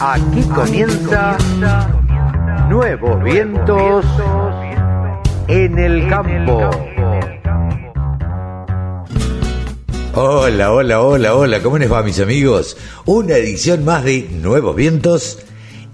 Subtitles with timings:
[0.00, 1.36] Aquí comienza
[2.68, 4.04] Nuevos Vientos
[5.46, 6.70] en el Campo.
[10.14, 12.76] Hola, hola, hola, hola, ¿cómo les va mis amigos?
[13.04, 15.38] Una edición más de Nuevos Vientos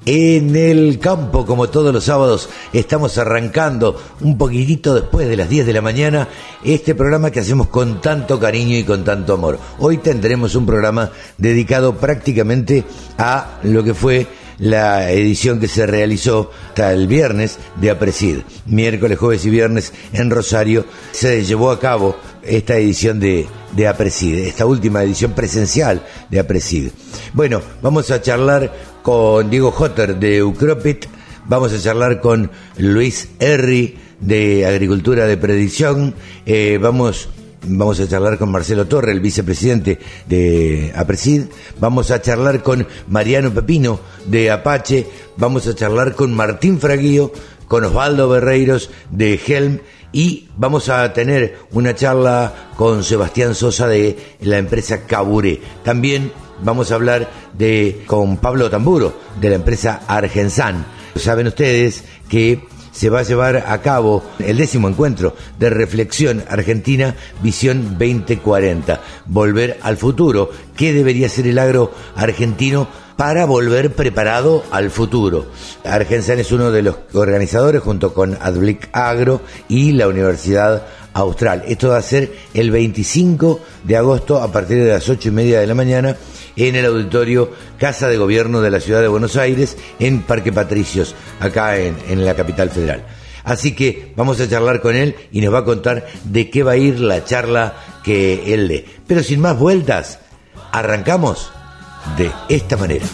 [0.07, 5.67] en el campo, como todos los sábados, estamos arrancando un poquitito después de las 10
[5.67, 6.29] de la mañana
[6.63, 9.59] este programa que hacemos con tanto cariño y con tanto amor.
[9.81, 12.85] Hoy tendremos un programa dedicado prácticamente
[13.19, 18.39] a lo que fue la edición que se realizó hasta el viernes de Aprecid.
[18.67, 24.39] Miércoles, jueves y viernes en Rosario se llevó a cabo esta edición de, de Aprecid,
[24.39, 26.91] esta última edición presencial de Aprecid.
[27.33, 28.73] Bueno, vamos a charlar
[29.07, 31.07] con Diego Jotter de Ucropit,
[31.45, 36.13] vamos a charlar con Luis Herri de Agricultura de Predicción,
[36.45, 37.29] eh, vamos
[37.69, 39.99] Vamos a charlar con Marcelo Torre, el vicepresidente
[40.29, 41.47] de APRESID.
[41.81, 45.09] Vamos a charlar con Mariano Pepino de Apache.
[45.37, 47.33] Vamos a charlar con Martín Fraguío,
[47.67, 49.81] con Osvaldo Berreiros de Helm.
[50.13, 55.61] Y vamos a tener una charla con Sebastián Sosa de la empresa Caburé.
[55.83, 56.31] También
[56.63, 60.87] vamos a hablar de, con Pablo Tamburo de la empresa Argensan.
[61.15, 62.63] Saben ustedes que
[62.97, 69.01] se va a llevar a cabo el décimo encuentro de reflexión argentina Visión 2040.
[69.27, 70.51] Volver al futuro.
[70.77, 75.47] ¿Qué debería ser el agro argentino para volver preparado al futuro?
[75.85, 80.87] Argensan es uno de los organizadores junto con Adblic Agro y la Universidad
[81.17, 81.65] Austral.
[81.67, 85.61] Esto va a ser el 25 de agosto a partir de las 8 y media
[85.61, 86.15] de la mañana
[86.57, 91.15] en el auditorio Casa de Gobierno de la Ciudad de Buenos Aires, en Parque Patricios,
[91.41, 93.05] acá en, la capital federal.
[93.45, 96.73] Así que vamos a charlar con él y nos va a contar de qué va
[96.73, 98.85] a ir la charla que él lee.
[99.07, 100.19] Pero sin más vueltas,
[100.71, 101.51] arrancamos
[102.19, 103.07] de esta manera.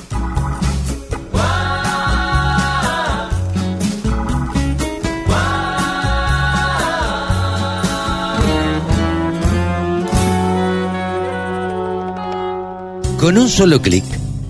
[13.22, 14.02] Con un solo clic,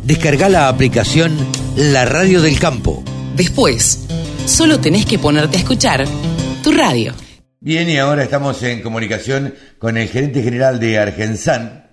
[0.03, 1.37] descarga la aplicación
[1.77, 3.05] La Radio del Campo.
[3.37, 4.09] Después,
[4.47, 6.05] solo tenés que ponerte a escuchar
[6.63, 7.13] tu radio.
[7.61, 11.91] Bien, y ahora estamos en comunicación con el gerente general de Argensan,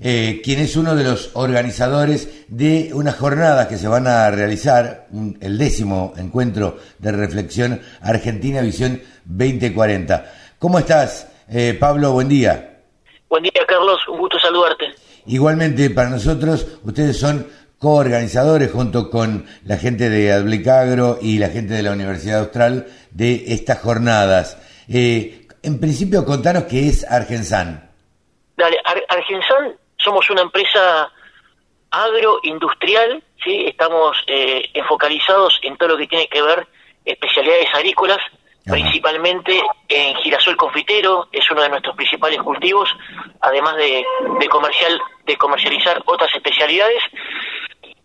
[0.00, 5.06] eh, quien es uno de los organizadores de unas jornadas que se van a realizar,
[5.40, 10.30] el décimo encuentro de reflexión Argentina Visión 2040.
[10.58, 12.12] ¿Cómo estás, eh, Pablo?
[12.12, 12.80] Buen día.
[13.30, 13.98] Buen día, Carlos.
[14.08, 14.81] Un gusto saludarte.
[15.26, 17.46] Igualmente, para nosotros, ustedes son
[17.78, 23.44] coorganizadores junto con la gente de Adblicagro y la gente de la Universidad Austral de
[23.48, 24.56] estas jornadas.
[24.88, 27.90] Eh, en principio, contanos qué es Argensan.
[28.56, 28.76] Dale,
[29.08, 31.10] Argensan somos una empresa
[31.90, 33.64] agroindustrial, ¿sí?
[33.66, 36.66] estamos eh, enfocalizados en todo lo que tiene que ver
[37.04, 38.18] especialidades agrícolas,
[38.64, 42.88] principalmente en girasol confitero, es uno de nuestros principales cultivos,
[43.40, 44.04] además de,
[44.48, 47.02] comercial, de comercializar otras especialidades.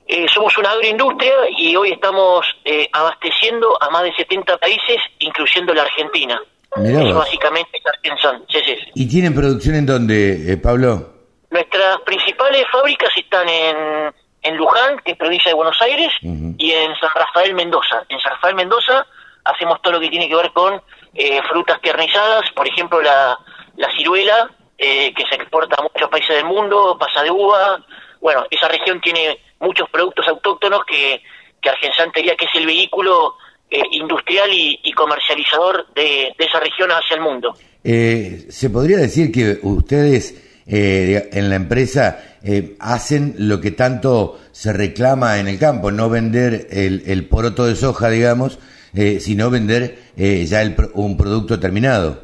[0.08, 5.74] Eh, somos una agroindustria y hoy estamos eh, abasteciendo a más de 70 países, incluyendo
[5.74, 6.42] la Argentina.
[6.76, 11.14] Eso básicamente es ¿Y tienen producción en dónde, eh, Pablo?
[11.50, 14.14] Nuestras principales fábricas están en,
[14.44, 18.04] en Luján, que es provincia de Buenos Aires, y en San Rafael Mendoza.
[18.10, 19.06] En San Rafael Mendoza
[19.48, 20.82] hacemos todo lo que tiene que ver con
[21.14, 23.38] eh, frutas tiernizadas, por ejemplo la,
[23.76, 27.84] la ciruela, eh, que se exporta a muchos países del mundo, pasa de uva.
[28.22, 31.22] Bueno, esa región tiene muchos productos autóctonos que,
[31.62, 33.36] que Argensan que es el vehículo
[33.70, 37.56] eh, industrial y, comercializador de, esa región hacia el mundo.
[37.84, 42.38] ¿Se podría decir que ustedes en la empresa
[42.80, 47.76] hacen lo que tanto se reclama en el campo, no vender el, el poroto de
[47.76, 48.60] soja, digamos,
[48.98, 52.20] eh, sino vender eh, ya el, un producto terminado.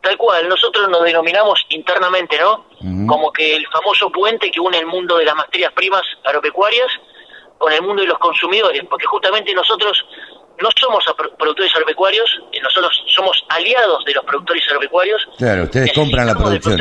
[0.00, 2.64] Tal cual, nosotros nos denominamos internamente, ¿no?
[3.06, 6.88] Como que el famoso puente que une el mundo de las materias primas agropecuarias
[7.58, 10.02] con el mundo de los consumidores, porque justamente nosotros
[10.62, 11.04] no somos
[11.38, 15.28] productores agropecuarios, eh, nosotros somos aliados de los productores agropecuarios.
[15.36, 16.78] Claro, ustedes compran la producción.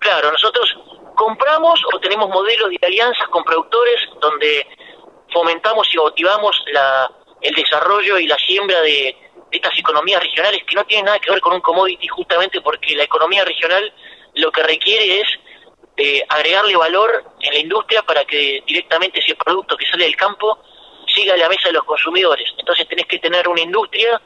[0.00, 0.76] Claro, nosotros
[1.14, 4.66] compramos o tenemos modelos de alianzas con productores donde
[5.32, 7.10] fomentamos y motivamos la,
[7.44, 9.16] el desarrollo y la siembra de,
[9.50, 13.04] estas economías regionales que no tienen nada que ver con un commodity justamente porque la
[13.04, 13.92] economía regional
[14.34, 15.28] lo que requiere es
[15.96, 20.58] eh, agregarle valor en la industria para que directamente ese producto que sale del campo
[21.06, 22.50] siga a la mesa de los consumidores.
[22.58, 24.20] Entonces tenés que tener una industria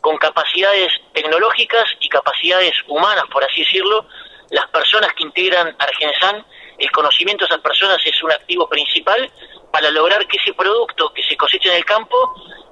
[0.00, 4.06] con capacidades tecnológicas y capacidades humanas, por así decirlo,
[4.48, 6.46] las personas que integran Argensan,
[6.80, 9.30] el conocimiento de esas personas es un activo principal
[9.70, 12.16] para lograr que ese producto que se cosecha en el campo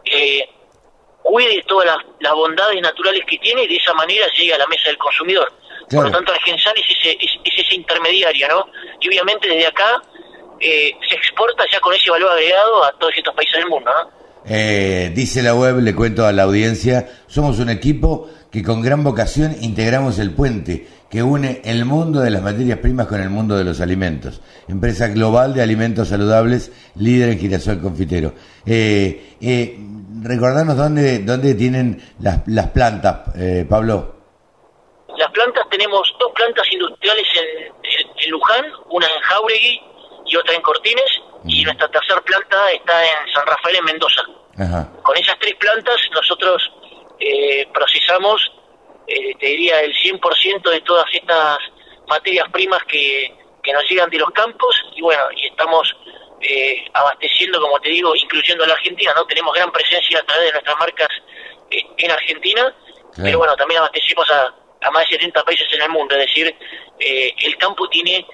[0.05, 0.49] eh,
[1.23, 1.87] cuide todas
[2.21, 5.53] las, bondades naturales que tiene y de esa manera llegue a la mesa del consumidor.
[5.91, 8.67] Por lo tanto, Argensan es ese, es, ese intermediario, ¿no?
[9.01, 10.03] Y obviamente desde acá
[10.61, 14.19] eh, se exporta ya con ese valor agregado a todos estos países del mundo, ¿no?
[14.51, 19.05] Eh, dice la web, le cuento a la audiencia, somos un equipo que con gran
[19.05, 23.57] vocación integramos el puente que une el mundo de las materias primas con el mundo
[23.57, 24.41] de los alimentos.
[24.69, 28.35] Empresa global de alimentos saludables, líder en girasol confitero.
[28.67, 29.79] Eh, eh,
[30.23, 34.17] recordanos dónde, dónde tienen las, las plantas, eh, Pablo.
[35.17, 39.81] Las plantas tenemos dos plantas industriales en, Luján, una en Jauregui
[40.27, 41.11] y otra en Cortines,
[41.47, 44.23] y nuestra tercera planta está en San Rafael, en Mendoza.
[45.03, 46.63] Con esas tres plantas nosotros
[47.21, 48.53] eh, procesamos,
[49.09, 51.59] eh, te diría, el 100% de todas estas
[52.07, 54.77] materias primas que, que nos llegan de los campos.
[54.95, 55.97] Y bueno, y estamos
[56.41, 59.25] eh, abasteciendo, como te digo, incluyendo a la Argentina, ¿no?
[59.27, 61.09] Tenemos gran presencia a través de nuestras marcas
[61.71, 62.75] eh, en Argentina,
[63.17, 66.55] pero bueno, también abastecemos a, a, más de 70 países en el mundo, es decir,
[67.01, 68.25] el campo tiene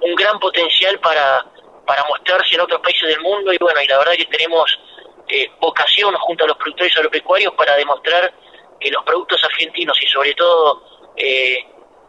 [0.00, 1.46] un gran potencial para,
[1.86, 3.52] para mostrarse en otros países del mundo.
[3.52, 4.78] Y bueno, y la verdad que tenemos
[5.28, 8.32] eh, vocación junto a los productores agropecuarios para demostrar
[8.82, 10.82] que los productos argentinos y sobre todo
[11.16, 11.58] eh,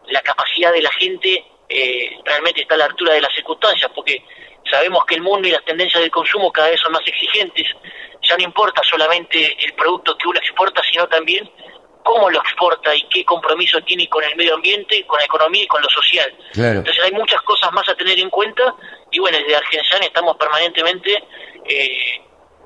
[0.08, 4.22] la capacidad de la gente eh, realmente está a la altura de las circunstancias, porque
[4.70, 7.66] sabemos que el mundo y las tendencias del consumo cada vez son más exigentes,
[8.22, 11.50] ya no importa solamente el producto que uno exporta, sino también
[12.02, 15.66] cómo lo exporta y qué compromiso tiene con el medio ambiente, con la economía y
[15.66, 16.32] con lo social.
[16.54, 18.74] Entonces hay muchas cosas más a tener en cuenta
[19.10, 21.22] y bueno, desde Argentina estamos permanentemente
[21.64, 22.20] eh,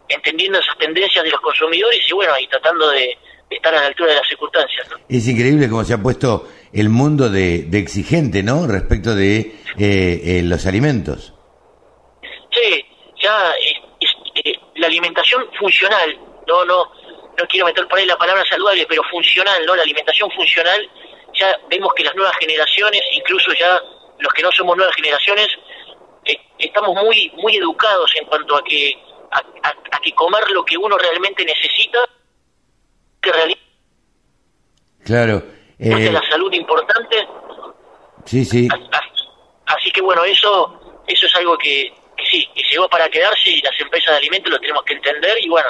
[0.09, 3.17] entendiendo esas tendencias de los consumidores y bueno, y tratando de,
[3.51, 4.89] estar a la altura de las circunstancias.
[5.09, 8.67] Es increíble cómo se ha puesto el mundo de, exigente, ¿no?
[8.67, 9.39] Respecto de
[9.79, 11.33] eh, eh, los alimentos.
[12.51, 12.85] Sí,
[13.23, 13.53] ya
[14.77, 16.93] la alimentación funcional, no, no,
[17.37, 19.77] no quiero meter por ahí la palabra saludable, pero funcional, ¿no?
[19.77, 20.89] La alimentación funcional,
[21.35, 23.81] ya vemos que las nuevas generaciones, incluso ya
[24.19, 25.49] los que no somos nuevas generaciones,
[26.25, 28.95] eh, estamos muy muy educados en cuanto a que
[29.31, 31.99] a, que comer lo que uno realmente necesita,
[35.09, 35.43] claro,
[35.79, 37.17] eh, la salud importante.
[38.25, 38.69] Sí, sí.
[39.67, 43.61] Así, que bueno, eso eso es algo que, que sí, que llegó para quedarse y
[43.61, 45.69] las empresas de alimentos lo tenemos que entender y bueno,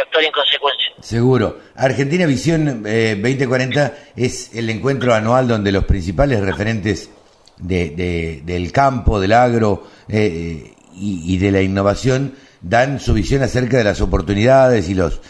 [0.00, 0.92] actuar en consecuencia.
[1.00, 1.58] Seguro.
[1.76, 7.10] Argentina Visión 2040 eh, es el encuentro anual donde los principales referentes
[7.58, 13.84] de, del campo, del agro eh, y, de la innovación dan su visión acerca de
[13.84, 15.20] las oportunidades y los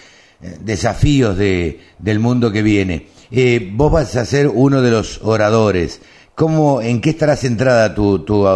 [0.43, 3.09] eh, desafíos de, del mundo que viene.
[3.73, 6.03] Vos vas a ser uno de los oradores.
[6.35, 8.47] ¿Cómo, ¿En qué estará centrada tu, tu,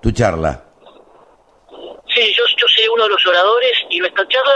[0.00, 0.64] tu charla?
[2.08, 4.52] Sí, yo, yo seré uno de los oradores y nuestra charla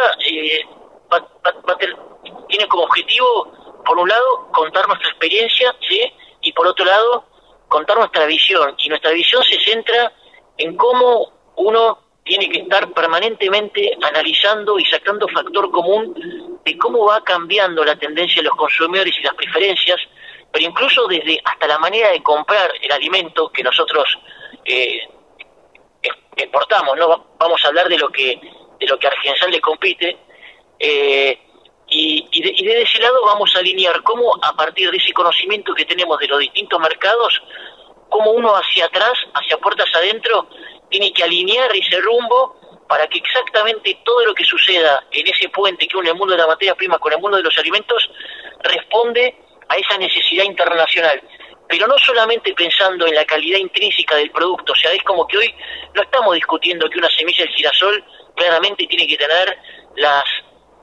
[2.48, 3.52] tiene como objetivo,
[3.84, 6.00] por un lado, contar nuestra experiencia, ¿sí?
[6.42, 7.24] Y por otro lado,
[7.68, 8.74] contar nuestra visión.
[8.78, 10.12] Y nuestra visión se centra
[10.58, 17.22] en cómo uno tiene que estar permanentemente analizando y sacando factor común de cómo va
[17.24, 19.98] cambiando la tendencia de los consumidores y las preferencias,
[20.52, 24.18] pero incluso desde hasta la manera de comprar el alimento que nosotros
[24.64, 25.00] eh,
[26.36, 27.26] exportamos, ¿no?
[27.38, 28.40] Vamos a hablar de lo que
[28.78, 30.16] de lo que a Argensan le compite,
[30.78, 31.38] eh,
[31.88, 35.74] y, y, de, desde ese lado vamos a alinear cómo a partir de ese conocimiento
[35.74, 37.40] que tenemos de los distintos mercados,
[38.08, 40.48] cómo uno hacia atrás, hacia puertas adentro,
[40.92, 45.88] tiene que alinear ese rumbo para que exactamente todo lo que suceda en ese puente
[45.88, 48.08] que une el mundo de la materia prima con el mundo de los alimentos
[48.62, 49.34] responde
[49.68, 51.20] a esa necesidad internacional.
[51.66, 55.38] Pero no solamente pensando en la calidad intrínseca del producto, o sea, es como que
[55.38, 55.54] hoy
[55.94, 58.04] no estamos discutiendo que una semilla de girasol
[58.36, 59.58] claramente tiene que tener
[59.96, 60.24] las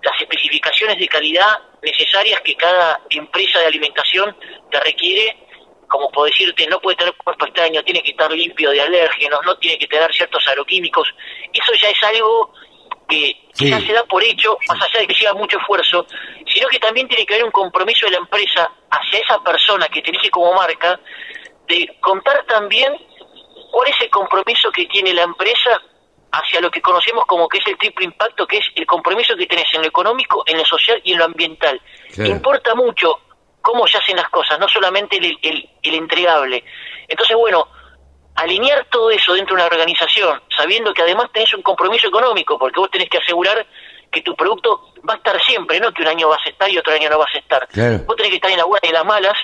[0.01, 4.35] las especificaciones de calidad necesarias que cada empresa de alimentación
[4.71, 5.37] te requiere,
[5.89, 9.57] como puedo decirte, no puede tener cuerpo extraño, tiene que estar limpio de alérgenos, no
[9.57, 11.09] tiene que tener ciertos agroquímicos.
[11.51, 12.53] Eso ya es algo
[13.09, 16.05] que ya se da por hecho, más allá de que sea mucho esfuerzo,
[16.47, 20.01] sino que también tiene que haber un compromiso de la empresa hacia esa persona que
[20.01, 20.99] te elige como marca,
[21.67, 22.93] de contar también
[23.71, 25.81] cuál es el compromiso que tiene la empresa
[26.31, 29.47] hacia lo que conocemos como que es el triple impacto, que es el compromiso que
[29.47, 31.81] tenés en lo económico, en lo social y en lo ambiental.
[32.17, 33.19] Importa mucho
[33.69, 36.63] cómo se hacen las cosas, no solamente el, el, entregable.
[37.07, 37.67] Entonces, bueno,
[38.35, 42.79] alinear todo eso dentro de una organización, sabiendo que además tenés un compromiso económico, porque
[42.79, 43.63] vos tenés que asegurar
[44.11, 46.79] que tu producto va a estar siempre, no que un año vas a estar y
[46.79, 47.67] otro año no vas a estar.
[48.07, 49.37] Vos tenés que estar en la buena y en las malas,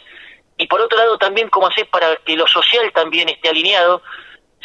[0.58, 4.02] y por otro lado también cómo hacer para que lo social también esté alineado,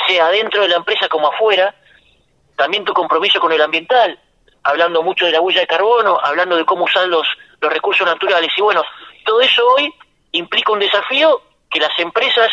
[0.07, 1.75] sea dentro de la empresa como afuera,
[2.57, 4.19] también tu compromiso con el ambiental,
[4.63, 7.27] hablando mucho de la huella de carbono, hablando de cómo usar los,
[7.61, 8.83] los recursos naturales, y bueno,
[9.25, 9.93] todo eso hoy
[10.33, 12.51] implica un desafío que las empresas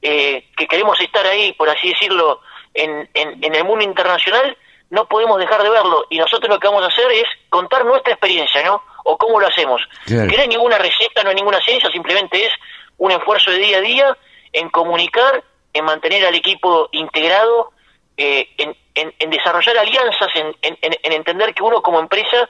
[0.00, 2.40] eh, que queremos estar ahí, por así decirlo,
[2.74, 4.56] en, en, el mundo internacional,
[4.90, 6.06] no podemos dejar de verlo.
[6.10, 8.82] Y nosotros lo que vamos a hacer es contar nuestra experiencia, ¿no?
[9.04, 9.80] O cómo lo hacemos.
[10.06, 12.52] Que no hay ninguna receta, no hay ninguna ciencia, simplemente es
[12.98, 14.16] un esfuerzo de día a día
[14.52, 15.42] en comunicar,
[15.72, 17.72] en mantener al equipo integrado,
[18.16, 22.48] eh, en, en, desarrollar alianzas, en, en, entender que uno como empresa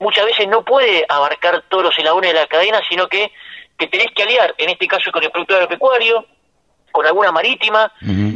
[0.00, 3.30] muchas veces no puede abarcar todos los eslabones de la cadena, sino que,
[3.78, 6.26] que tenés que aliar, en este caso con el productor agropecuario,
[6.90, 7.92] con alguna marítima,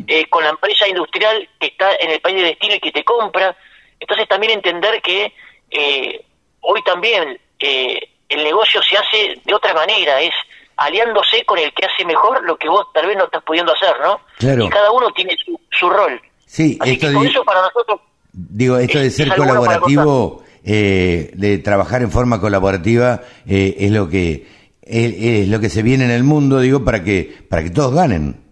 [0.07, 3.03] eh, con la empresa industrial que está en el país de destino y que te
[3.03, 3.57] compra.
[3.99, 5.33] Entonces también entender que
[5.71, 6.25] eh,
[6.61, 10.33] hoy también eh, el negocio se hace de otra manera, es
[10.77, 13.95] aliándose con el que hace mejor lo que vos tal vez no estás pudiendo hacer,
[14.01, 14.21] ¿no?
[14.65, 15.37] Y cada uno tiene
[15.71, 16.21] su, rol.
[16.47, 18.01] Sí, esto de, eso para nosotros...
[18.33, 24.47] Digo, esto de ser colaborativo, de trabajar en forma colaborativa, es lo que
[24.87, 28.45] es, lo que se viene en el mundo, digo, para que para que todos ganen.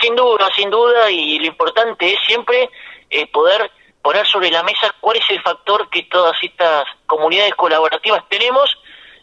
[0.00, 2.70] Sin duda, sin duda, y lo importante es siempre
[3.10, 3.70] eh, poder
[4.02, 8.70] poner sobre la mesa cuál es el factor que todas estas comunidades colaborativas tenemos,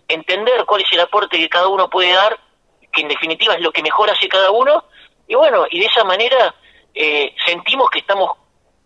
[0.07, 2.37] entender cuál es el aporte que cada uno puede dar,
[2.91, 4.83] que en definitiva es lo que mejor hace cada uno,
[5.27, 6.53] y bueno, y de esa manera
[6.93, 8.31] eh, sentimos que estamos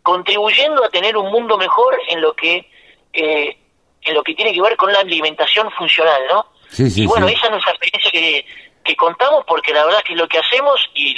[0.04, 2.70] contribuyendo a tener un mundo mejor en lo que
[3.14, 3.58] eh,
[4.04, 6.46] en lo que tiene que ver con la alimentación funcional, ¿no?
[6.78, 8.46] y bueno, esa es nuestra experiencia que,
[8.84, 11.14] que contamos porque la verdad que es lo que hacemos y,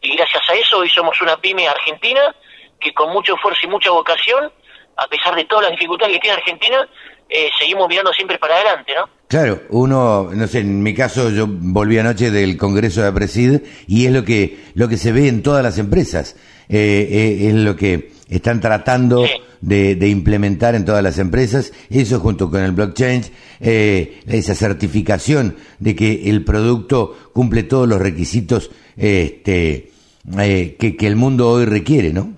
[0.00, 2.34] y gracias a eso hoy somos una pyme argentina
[2.82, 4.52] que con mucho esfuerzo y mucha vocación,
[4.96, 6.88] a pesar de todas las dificultades que tiene Argentina,
[7.28, 9.08] eh, seguimos mirando siempre para adelante, ¿no?
[9.28, 14.06] Claro, uno, no sé, en mi caso yo volví anoche del Congreso de Presid y
[14.06, 16.36] es lo que, lo que se ve en todas las empresas,
[16.68, 19.24] eh, eh, es lo que están tratando
[19.60, 23.22] de, de, implementar en todas las empresas, eso junto con el blockchain,
[23.60, 29.92] esa certificación de que el producto cumple todos los requisitos este,
[30.38, 32.32] eh, que, que el mundo hoy requiere, ¿no?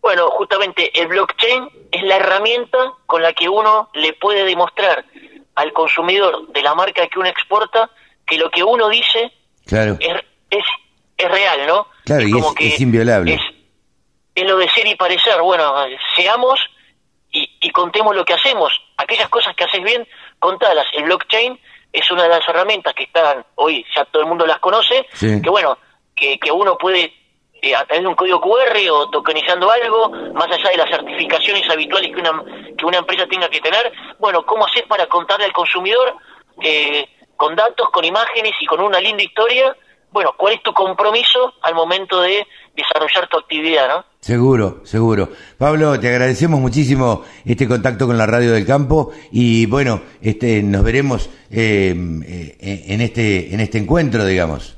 [0.00, 5.04] Bueno, justamente el blockchain es la herramienta con la que uno le puede demostrar
[5.56, 7.90] al consumidor de la marca que uno exporta
[8.24, 9.32] que lo que uno dice
[9.66, 9.96] claro.
[9.98, 11.88] es, es, real, ¿no?
[12.06, 13.38] Claro, y es, inviolable.
[14.34, 15.42] Es, lo de ser y parecer.
[15.42, 15.74] Bueno,
[16.14, 16.58] seamos
[17.32, 18.72] y, y, contemos lo que hacemos.
[18.96, 20.06] Aquellas cosas que haces bien,
[20.38, 20.86] contalas.
[20.94, 21.58] El blockchain
[21.92, 25.50] es una de las herramientas que están hoy, ya todo el mundo las conoce, que
[25.50, 25.78] bueno,
[26.14, 27.12] que, que uno puede
[27.62, 31.68] eh, a través de un código QR o tokenizando algo, más allá de las certificaciones
[31.70, 32.44] habituales que una,
[32.76, 36.14] que una empresa tenga que tener, bueno, ¿cómo hacer para contarle al consumidor
[36.62, 39.74] eh, con datos, con imágenes y con una linda historia?
[40.16, 44.04] Bueno, ¿cuál es tu compromiso al momento de desarrollar tu actividad, no?
[44.18, 45.28] Seguro, seguro.
[45.58, 50.82] Pablo, te agradecemos muchísimo este contacto con la Radio del Campo y bueno, este, nos
[50.84, 54.75] veremos eh, en este en este encuentro, digamos.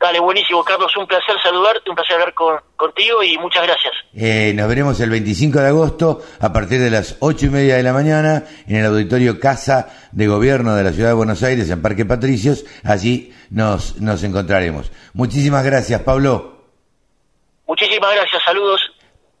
[0.00, 2.32] Dale, buenísimo, Carlos, un placer saludarte, un placer hablar
[2.76, 3.92] contigo y muchas gracias.
[4.14, 7.82] Eh, nos veremos el 25 de agosto a partir de las ocho y media de
[7.82, 11.82] la mañana en el auditorio Casa de Gobierno de la Ciudad de Buenos Aires, en
[11.82, 12.64] Parque Patricios.
[12.84, 14.92] Allí nos, nos encontraremos.
[15.14, 16.62] Muchísimas gracias, Pablo.
[17.66, 18.80] Muchísimas gracias, saludos.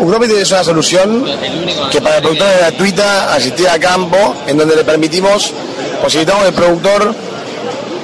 [0.00, 1.24] Ucropit es una solución
[1.90, 5.52] que para el productor es gratuita, asistir a campo, en donde le permitimos,
[6.02, 7.14] posibilitamos al productor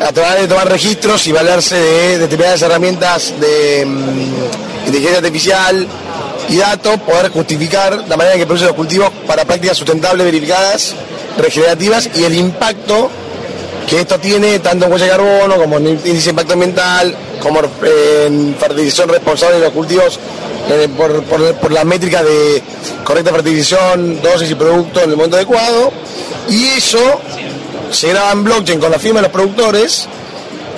[0.00, 5.88] a través de tomar registros y valerse de determinadas herramientas de mm, inteligencia artificial
[6.48, 10.94] y datos, poder justificar la manera en que produce los cultivos para prácticas sustentables, verificadas,
[11.36, 13.10] regenerativas y el impacto
[13.88, 17.60] que esto tiene tanto en huella de carbono como en índice de impacto ambiental, como
[17.60, 20.18] en fertilización responsable de los cultivos
[20.70, 22.62] eh, por, por, la métrica de
[23.02, 25.90] correcta fertilización, dosis y producto en el momento adecuado.
[26.50, 27.20] Y eso
[27.90, 30.06] se graba en blockchain con la firma de los productores,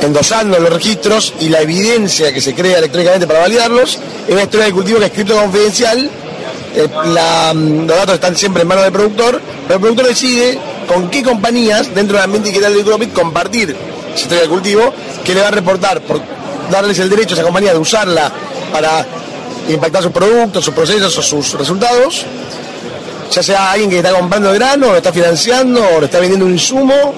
[0.01, 4.67] endosando los registros y la evidencia que se crea electrónicamente para validarlos, es una historia
[4.67, 6.11] de cultivo que es escrito confidencial,
[6.75, 11.11] eh, mm, los datos están siempre en manos del productor, pero el productor decide con
[11.11, 13.77] qué compañías dentro del ambiente digital de Ucropit compartir
[14.15, 14.93] esa historia del cultivo,
[15.25, 16.21] que le va a reportar por
[16.71, 18.31] darles el derecho a esa compañía de usarla
[18.73, 19.05] para
[19.69, 22.25] impactar sus productos, sus procesos o sus resultados,
[23.31, 26.53] ya sea alguien que está comprando grano, lo está financiando, o le está vendiendo un
[26.53, 27.15] insumo,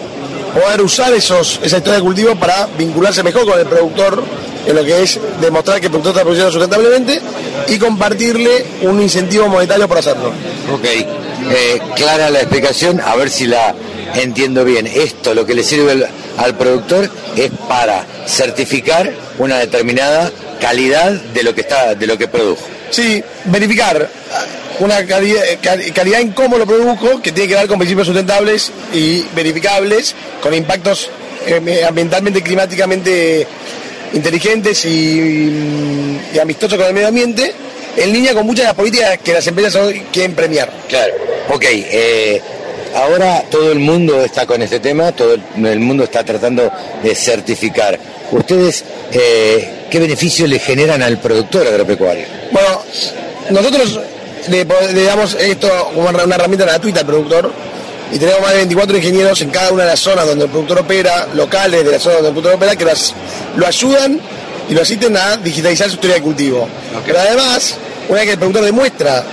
[0.53, 4.23] poder usar esos, esa historia de cultivo para vincularse mejor con el productor
[4.67, 7.21] en lo que es demostrar que el productor está produciendo sustentablemente
[7.69, 10.33] y compartirle un incentivo monetario por hacerlo.
[10.73, 13.75] Ok, eh, clara la explicación, a ver si la
[14.15, 14.87] entiendo bien.
[14.87, 20.31] Esto lo que le sirve al, al productor es para certificar una determinada
[20.61, 22.63] calidad de lo que está, de lo que produjo.
[22.91, 24.09] Sí, verificar
[24.81, 28.71] una calidad, cal- calidad en cómo lo produjo, que tiene que ver con principios sustentables
[28.93, 31.11] y verificables, con impactos
[31.47, 33.47] eh, ambientalmente y climáticamente
[34.15, 37.53] inteligentes y, y amistosos con el medio ambiente,
[37.97, 40.71] en línea con muchas de las políticas que las empresas hoy quieren premiar.
[40.89, 41.15] Claro.
[41.51, 42.41] Ok, eh,
[42.95, 46.71] ahora todo el mundo está con este tema, todo el, mundo está tratando
[47.03, 47.99] de certificar.
[48.31, 52.25] ¿Ustedes eh, qué beneficio le generan al productor agropecuario?
[52.51, 52.83] Bueno,
[53.51, 54.01] nosotros
[54.49, 57.53] le, damos esto como una herramienta gratuita al productor
[58.13, 60.81] y tenemos más de 24 ingenieros en cada una de las zonas donde el productor
[60.81, 63.15] opera, locales de la zona donde el productor opera, que las-
[63.57, 64.21] lo ayudan
[64.69, 66.69] y lo asisten a digitalizar su historia de cultivo.
[67.07, 67.75] Pero además,
[68.09, 69.25] una vez que el productor demuestra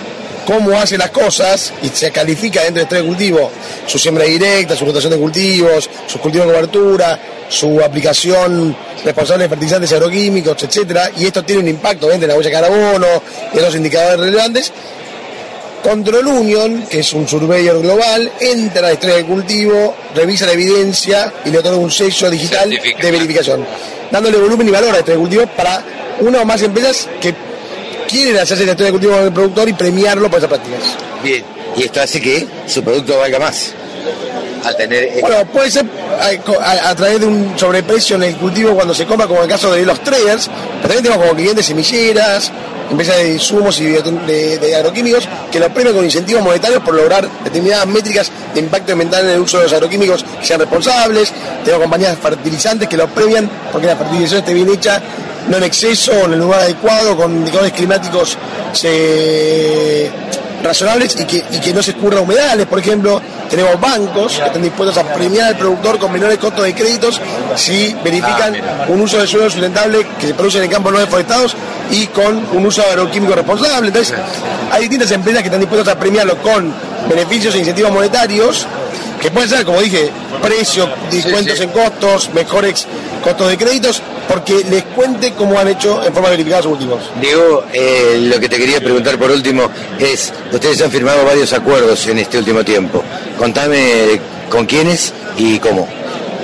[0.49, 3.51] cómo hace las cosas y se califica dentro de cultivo,
[3.85, 8.75] su siembra directa, su rotación de cultivos, sus cultivos de cobertura, su aplicación
[9.05, 13.21] responsable de fertilizantes agroquímicos, etcétera, y esto tiene un impacto en la huella de carbono
[13.53, 14.73] y en los indicadores relevantes,
[15.83, 20.53] Control Union, que es un surveyor global, entra a la historia del cultivo, revisa la
[20.53, 23.63] evidencia y le otorga un sello digital de verificación,
[24.09, 25.83] dándole volumen y valor a la historia del cultivo para
[26.21, 27.48] una o más empresas que
[28.09, 30.79] quieren hacerse la historia del cultivo con el productor y premiarlo por esas prácticas.
[31.23, 31.43] Bien.
[31.77, 33.73] Y esto hace que su producto valga más.
[34.65, 35.21] Al tener...
[35.21, 35.85] Bueno, puede ser
[36.19, 39.45] a, a- a través de un sobreprecio en el cultivo cuando se compra, como en
[39.45, 40.47] el caso de los traders,
[40.81, 42.51] pero también tenemos como clientes semilleras,
[42.89, 46.95] empresas de insumos y de, de- de agroquímicos que lo premian con incentivos monetarios por
[46.95, 51.31] lograr determinadas métricas de impacto ambiental en el uso de los agroquímicos que sean responsables.
[51.63, 55.01] Tenemos compañías fertilizantes que lo premian porque la fertilización esté bien hecha,
[55.47, 58.37] no en exceso, en el lugar adecuado, con indicadores climáticos
[58.73, 60.11] se-
[60.63, 63.21] razonables y que, y que no se escurra humedales, por ejemplo.
[63.49, 67.19] Tenemos bancos que están dispuestos a premiar al productor con menores costos de créditos
[67.55, 68.55] si verifican
[68.89, 71.55] un uso de suelo sustentable que se produce en campos no deforestados
[71.89, 73.87] y con un uso agroquímico responsable.
[73.87, 74.13] Entonces,
[74.71, 76.71] hay distintas empresas que están dispuestas a premiarlo con
[77.09, 78.67] beneficios e incentivos monetarios
[79.19, 80.11] que pueden ser, como dije,
[80.43, 81.63] precios, descuentos sí.
[81.63, 82.85] en costos, mejores
[83.23, 86.99] costos de créditos, porque les cuente cómo han hecho en forma verificada sus últimos.
[87.19, 89.63] Diego, eh, lo que te quería preguntar por último
[89.97, 93.03] es, ustedes han firmado varios acuerdos en este último tiempo.
[93.39, 95.87] Contame con quiénes y cómo.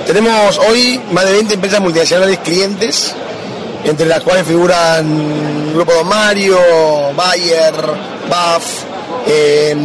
[0.04, 3.14] Tenemos hoy más de 20 empresas multinacionales clientes,
[3.84, 6.58] entre las cuales figuran Grupo Don Mario,
[7.14, 7.72] Bayer,
[8.28, 8.64] BAF,
[9.28, 9.76] eh,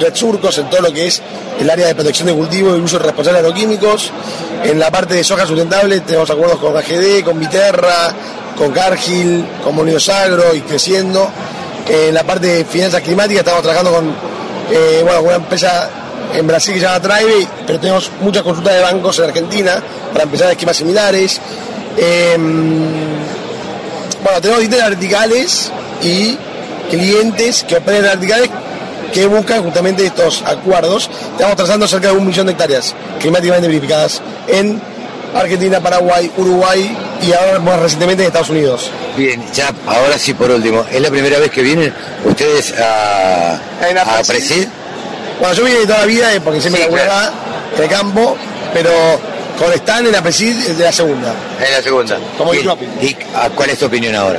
[0.00, 1.22] Red Surcos, en todo lo que es
[1.60, 4.10] el área de protección de cultivo y uso responsable de agroquímicos.
[4.62, 8.12] En la parte de soja sustentable tenemos acuerdos con AGD, con Viterra,
[8.56, 11.28] con Cargill, con Molinos Agro y creciendo.
[11.88, 14.14] En la parte de finanzas climáticas estamos trabajando con
[14.70, 15.90] eh, bueno, una empresa
[16.32, 20.24] en Brasil que se llama Tribe, pero tenemos muchas consultas de bancos en Argentina para
[20.24, 21.40] empezar esquemas similares.
[21.96, 22.36] Eh,
[24.22, 25.70] bueno, tenemos distintas verticales
[26.02, 26.36] y
[26.90, 28.50] clientes que operan en verticales
[29.14, 31.08] que buscan justamente estos acuerdos.
[31.32, 34.80] Estamos trazando cerca de un millón de hectáreas climáticamente verificadas en
[35.34, 38.90] Argentina, Paraguay, Uruguay y ahora más recientemente en Estados Unidos.
[39.16, 44.22] Bien, ya, ahora sí por último, ¿es la primera vez que vienen ustedes a, a.
[44.26, 44.66] Presid?
[45.38, 47.32] Bueno, yo vine de toda la vida eh, porque siempre Sí, laburaba claro.
[47.76, 48.36] en el campo,
[48.72, 48.90] pero
[49.58, 51.32] con Stan en la Presid es de la segunda.
[51.64, 52.18] En la segunda.
[52.36, 52.68] Como Bien.
[53.00, 53.14] ¿Y
[53.54, 54.38] cuál es tu opinión ahora?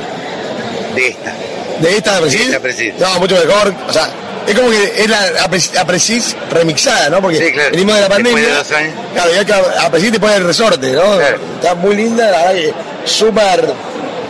[0.94, 1.32] De esta.
[1.80, 2.40] ¿De esta Presid?
[2.42, 2.92] esta Presid.
[2.98, 3.74] No, mucho mejor.
[3.88, 4.08] O sea,
[4.46, 7.20] es como que es la Apre- Apresid remixada, ¿no?
[7.20, 7.70] Porque Sí, claro.
[7.72, 8.48] venimos de la Después pandemia.
[8.50, 8.92] de dos años.
[9.14, 11.16] Claro, y acá Apresid te pone el resorte, ¿no?
[11.16, 11.38] Claro.
[11.56, 13.64] Está muy linda, la verdad que súper,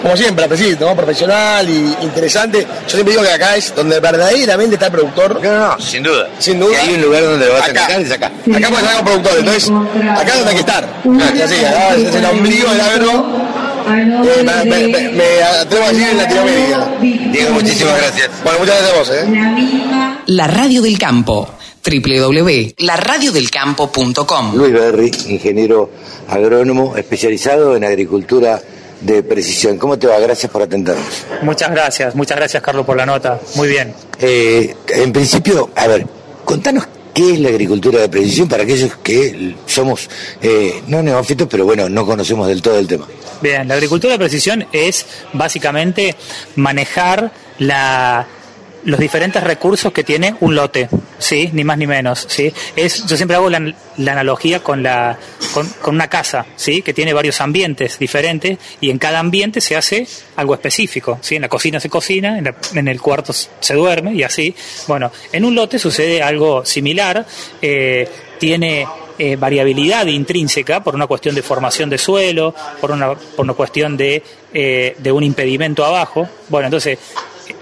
[0.03, 0.95] como siempre, Apresid, ¿no?
[0.95, 2.61] Profesional y interesante.
[2.85, 5.43] Yo siempre digo que acá es donde verdaderamente está el productor.
[5.43, 6.29] No, no, no, sin duda.
[6.39, 6.79] Sin duda.
[6.81, 7.81] Si hay un lugar donde lo vas Acá.
[7.81, 8.27] a sacar, es acá.
[8.27, 10.89] Acá puedes sacar un productor, entonces acá es donde hay que estar.
[11.35, 13.27] Y así, acá es el ombligo del agro.
[13.87, 14.05] Me,
[14.65, 16.91] me- me- me atrevo a decir en Latinoamérica.
[17.01, 18.31] Diego, muchísimas gracias.
[18.43, 19.25] Bueno, muchas gracias a vos, ¿eh?
[20.27, 21.49] La Radio del Campo.
[21.85, 25.91] www.laradiodelcampo.com Luis Berry, ingeniero
[26.29, 28.61] agrónomo especializado en agricultura
[29.01, 29.79] de precisión.
[29.79, 30.19] ¿Cómo te va?
[30.19, 31.07] Gracias por atendernos.
[31.43, 33.39] Muchas gracias, muchas gracias Carlos por la nota.
[33.55, 33.95] Muy bien.
[34.19, 36.05] Eh, en principio, a ver,
[36.45, 40.11] contanos ¿Qué es la agricultura de precisión para aquellos que somos
[40.43, 43.07] eh, no neófitos, pero bueno, no conocemos del todo el tema?
[43.41, 46.15] Bien, la agricultura de precisión es básicamente
[46.57, 48.27] manejar la,
[48.87, 51.51] los diferentes recursos que tiene un lote, ¿sí?
[51.53, 52.53] Ni más ni menos, ¿sí?
[52.77, 55.19] Es, yo siempre hago la, analogía con, la,
[55.53, 56.83] con, una casa, ¿sí?
[56.83, 61.35] Que tiene varios ambientes diferentes y en cada ambiente se hace algo específico, ¿sí?
[61.35, 64.55] En la cocina se cocina, en, el cuarto se duerme y así.
[64.87, 67.27] Bueno, en un lote sucede algo similar,
[67.61, 68.87] eh, tiene
[69.19, 73.97] eh, variabilidad intrínseca por una cuestión de formación de suelo, por una, por una cuestión
[73.97, 74.23] de,
[74.55, 76.29] eh, de un impedimento abajo.
[76.49, 76.99] Bueno, entonces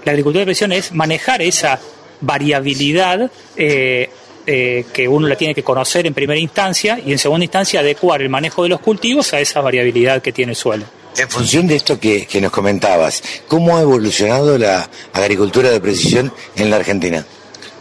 [0.05, 1.79] la agricultura de precisión es manejar esa
[2.21, 4.09] variabilidad eh,
[4.47, 8.21] eh, que uno la tiene que conocer en primera instancia y en segunda instancia adecuar
[8.21, 10.85] el manejo de los cultivos a esa variabilidad que tiene el suelo.
[11.17, 16.69] En función de esto que, nos comentabas, ¿cómo ha evolucionado la agricultura de precisión en
[16.69, 17.25] la Argentina?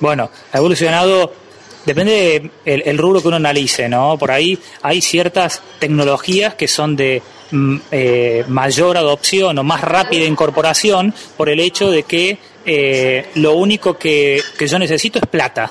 [0.01, 1.33] Bueno, ha evolucionado
[1.85, 4.17] depende del el rubro que uno analice, ¿no?
[4.19, 7.23] Por ahí hay ciertas tecnologías que son de
[7.91, 12.37] eh, mayor adopción o más rápida incorporación por el hecho de que
[12.67, 15.71] eh, lo único que, yo necesito es plata.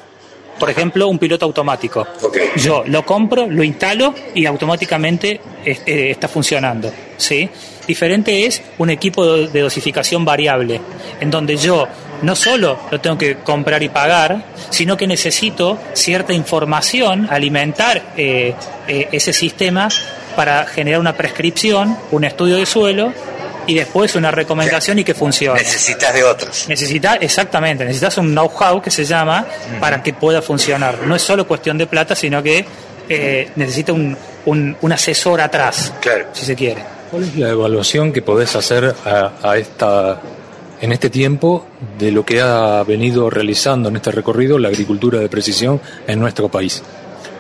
[0.58, 2.08] Por ejemplo, un piloto automático.
[2.56, 6.90] Yo lo compro, lo instalo y automáticamente eh, está funcionando.
[7.18, 7.50] ¿sí?
[7.86, 10.80] Diferente es un equipo de dosificación variable,
[11.20, 11.88] en donde yo
[12.22, 19.34] no solo lo tengo que comprar y pagar, sino que necesito cierta información, alimentar ese
[19.34, 19.90] sistema
[20.36, 23.14] para generar una prescripción, un estudio de suelo
[23.66, 25.60] y después una recomendación y que funcione.
[25.60, 26.66] Necesitas de otros.
[26.68, 29.46] Necesitas, exactamente, necesitas un know-how que se llama
[29.80, 31.00] para que pueda funcionar.
[31.06, 32.66] No es solo cuestión de plata, sino que
[33.10, 36.28] eh, necesita un, un, asesor atrás, claro.
[36.34, 36.84] si se quiere.
[37.12, 40.20] ¿Cuál es la evaluación que podés hacer a, esta,
[40.82, 41.66] en este tiempo
[42.00, 46.50] de lo que ha venido realizando en este recorrido la agricultura de precisión en nuestro
[46.50, 46.82] país?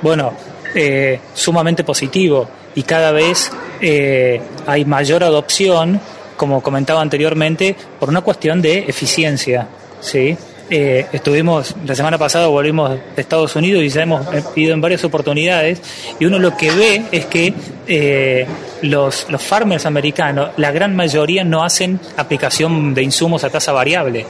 [0.01, 0.33] Bueno,
[0.75, 5.99] eh, sumamente positivo y cada vez eh, hay mayor adopción,
[6.37, 9.67] como comentaba anteriormente, por una cuestión de eficiencia.
[10.01, 10.37] ¿sí?
[10.69, 15.03] Eh, estuvimos, la semana pasada volvimos de Estados Unidos y ya hemos ido en varias
[15.03, 15.81] oportunidades
[16.19, 17.53] y uno lo que ve es que
[17.85, 18.47] eh,
[18.81, 24.25] los, los farmers americanos, la gran mayoría no hacen aplicación de insumos a tasa variable.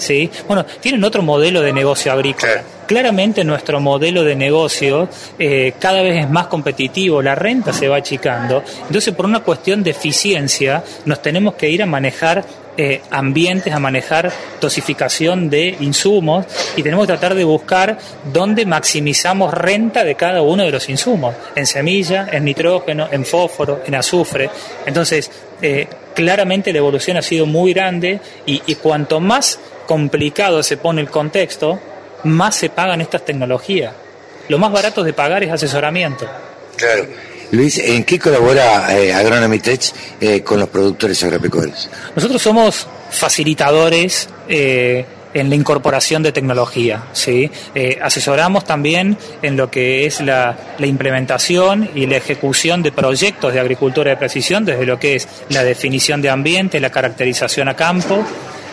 [0.00, 0.30] ¿Sí?
[0.46, 2.62] Bueno, tienen otro modelo de negocio agrícola.
[2.86, 5.08] Claramente nuestro modelo de negocio
[5.38, 9.84] eh, cada vez es más competitivo, la renta se va achicando, entonces por una cuestión
[9.84, 12.44] de eficiencia nos tenemos que ir a manejar
[12.76, 17.98] eh, ambientes, a manejar dosificación de insumos y tenemos que tratar de buscar
[18.32, 23.82] dónde maximizamos renta de cada uno de los insumos, en semilla, en nitrógeno, en fósforo,
[23.86, 24.48] en azufre.
[24.86, 30.76] Entonces, eh, claramente la evolución ha sido muy grande y, y cuanto más complicado se
[30.76, 31.80] pone el contexto,
[32.22, 33.92] más se pagan estas tecnologías.
[34.48, 36.30] Lo más barato de pagar es asesoramiento.
[36.76, 37.08] Claro.
[37.50, 39.82] Luis, ¿en qué colabora eh, Agronomy Tech
[40.20, 41.90] eh, con los productores agropecuarios?
[42.14, 47.06] Nosotros somos facilitadores eh, en la incorporación de tecnología.
[47.12, 47.50] ¿sí?
[47.74, 53.52] Eh, asesoramos también en lo que es la, la, implementación y la ejecución de proyectos
[53.52, 57.74] de agricultura de precisión, desde lo que es la definición de ambiente, la caracterización a
[57.74, 58.24] campo,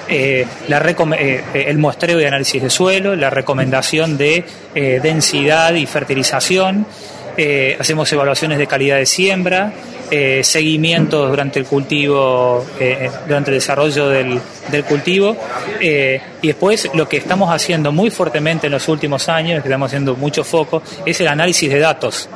[0.10, 5.86] eh, la eh, el muestreo y análisis de suelo, la recomendación de eh, densidad y
[5.86, 6.86] fertilización,
[7.80, 9.72] hacemos evaluaciones de calidad de siembra,
[10.42, 12.66] seguimientos durante el cultivo,
[13.28, 14.40] durante el desarrollo del,
[14.72, 15.38] del cultivo,
[15.80, 20.16] y después lo que estamos haciendo muy fuertemente en los últimos años, que estamos haciendo
[20.16, 22.28] mucho foco, es el análisis de datos.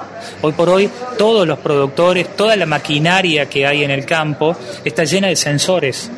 [0.43, 4.55] Hoy por hoy todos los productores, toda la maquinaria que hay en el campo
[4.85, 6.11] está llena de sensores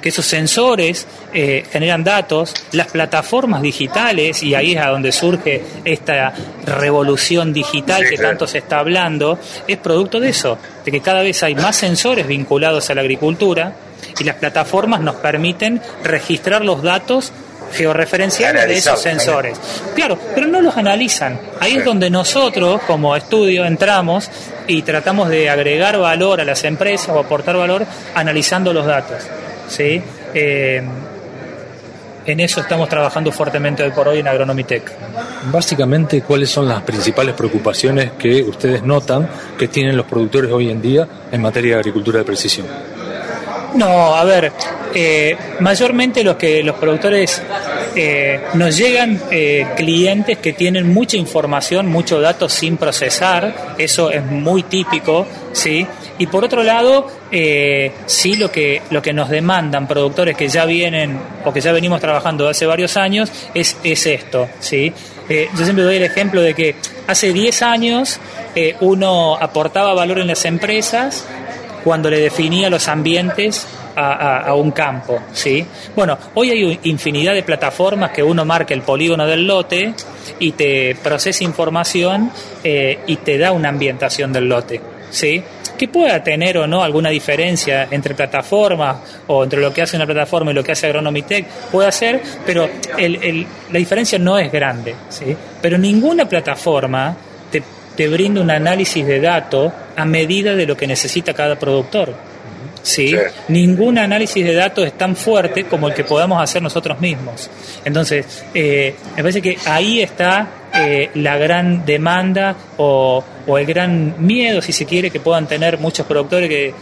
[0.00, 5.62] que esos sensores eh, generan datos, las plataformas digitales, y ahí es a donde surge
[5.84, 6.32] esta
[6.64, 11.42] revolución digital que tanto se está hablando, es producto de eso, de que cada vez
[11.42, 13.74] hay más sensores vinculados a la agricultura
[14.18, 17.32] y las plataformas nos permiten registrar los datos
[17.72, 19.58] georreferenciales de esos sensores.
[19.94, 21.38] Claro, pero no los analizan.
[21.60, 24.30] Ahí es donde nosotros, como estudio, entramos
[24.66, 29.24] y tratamos de agregar valor a las empresas o aportar valor analizando los datos.
[29.68, 30.02] ¿Sí?
[30.34, 30.82] Eh,
[32.26, 34.92] en eso estamos trabajando fuertemente hoy por hoy en Agronomitec.
[35.50, 39.28] Básicamente, ¿cuáles son las principales preocupaciones que ustedes notan
[39.58, 42.66] que tienen los productores hoy en día en materia de agricultura de precisión?
[43.74, 44.52] No, a ver,
[44.94, 47.40] eh, mayormente los que los productores
[47.96, 49.20] eh, nos llegan
[49.76, 55.86] clientes que tienen mucha información, muchos datos sin procesar, eso es muy típico, sí,
[56.18, 60.64] Y por otro lado, eh, sí lo que, lo que nos demandan productores que ya
[60.64, 64.48] vienen o que ya venimos trabajando hace varios años es, es esto.
[64.58, 64.92] ¿sí?
[65.28, 66.74] Eh, yo siempre doy el ejemplo de que
[67.06, 68.18] hace 10 años
[68.56, 71.24] eh, uno aportaba valor en las empresas
[71.84, 73.66] cuando le definía los ambientes
[74.00, 75.66] a, un campo, ¿sí?
[75.96, 79.92] Bueno, hoy hay infinidad de plataformas que uno marca el polígono del lote
[80.38, 82.30] y te procesa información
[82.62, 85.42] y te da una ambientación del lote, ¿sí?
[85.78, 88.96] Que pueda tener o no alguna diferencia entre plataformas
[89.28, 92.68] o entre lo que hace una plataforma y lo que hace Agronomitech, puede ser, pero
[92.98, 95.36] la diferencia no es grande, ¿sí?
[95.62, 97.16] Pero ninguna plataforma
[97.50, 97.62] te,
[97.96, 102.14] te brinda un análisis de datos a medida de lo que necesita cada productor.
[102.82, 103.14] ¿Sí?
[103.48, 107.50] Ningún análisis de datos es tan fuerte como el que podamos hacer nosotros mismos.
[107.84, 113.24] Entonces, eh, me parece que ahí está eh, la gran demanda o,
[113.56, 116.74] el gran miedo, si se quiere, que puedan tener muchos productores que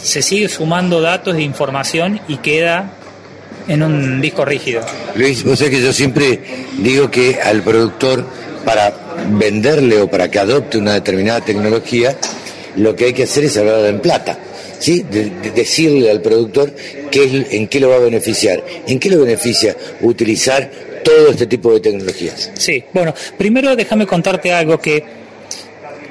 [0.00, 2.92] se sigue sumando datos e información y queda
[3.68, 4.82] en un disco rígido.
[5.14, 6.40] Luis, vos sabés que yo siempre
[6.78, 8.24] digo que al productor,
[8.64, 8.94] para
[9.30, 12.16] venderle o para que adopte una determinada tecnología,
[12.76, 14.38] lo que hay que hacer es hablar en plata.
[14.82, 15.04] ¿Sí?
[15.08, 16.74] De, decirle al productor
[17.10, 20.70] qué, en qué lo va a beneficiar, en qué lo beneficia utilizar
[21.04, 22.50] todo este tipo de tecnologías.
[22.54, 25.04] Sí, bueno, primero déjame contarte algo que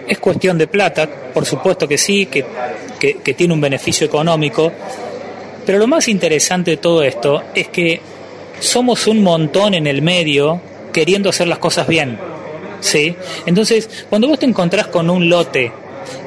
[0.07, 2.45] es cuestión de plata, por supuesto que sí, que,
[2.99, 4.71] que tiene un beneficio económico,
[5.65, 7.99] pero lo más interesante de todo esto es que
[8.59, 10.61] somos un montón en el medio
[10.93, 12.17] queriendo hacer las cosas bien.
[12.79, 13.15] ¿sí?
[13.45, 15.71] Entonces, cuando vos te encontrás con un lote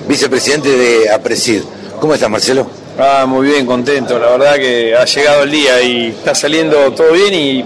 [0.08, 1.64] vicepresidente de APRESID.
[2.00, 2.70] ¿Cómo estás, Marcelo?
[2.98, 4.18] Ah, muy bien, contento.
[4.20, 7.66] La verdad que ha llegado el día y está saliendo todo bien y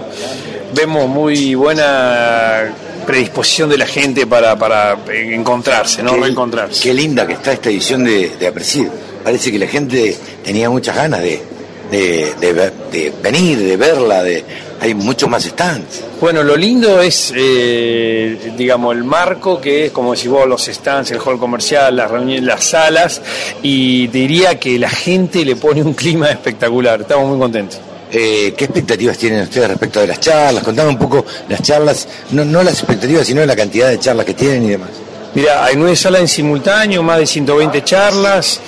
[0.74, 2.72] vemos muy buena
[3.06, 6.16] predisposición de la gente para, para encontrarse, ¿no?
[6.16, 6.82] Reencontrarse.
[6.82, 8.90] Qué linda que está esta edición de, de
[9.24, 11.42] Parece que la gente tenía muchas ganas de,
[11.90, 14.44] de, de, venir, de verla, de
[14.80, 16.04] hay muchos más stands.
[16.20, 21.10] Bueno, lo lindo es, eh, digamos, el marco que es, como decís vos, los stands,
[21.10, 23.20] el hall comercial, las reuniones, las salas,
[23.62, 27.00] y diría que la gente le pone un clima espectacular.
[27.00, 27.80] Estamos muy contentos.
[28.10, 30.62] Eh, ¿Qué expectativas tienen ustedes respecto de las charlas?
[30.64, 34.34] Contame un poco las charlas, no, no las expectativas, sino la cantidad de charlas que
[34.34, 34.90] tienen y demás.
[35.34, 38.60] Mira, hay nueve salas en simultáneo, más de 120 charlas,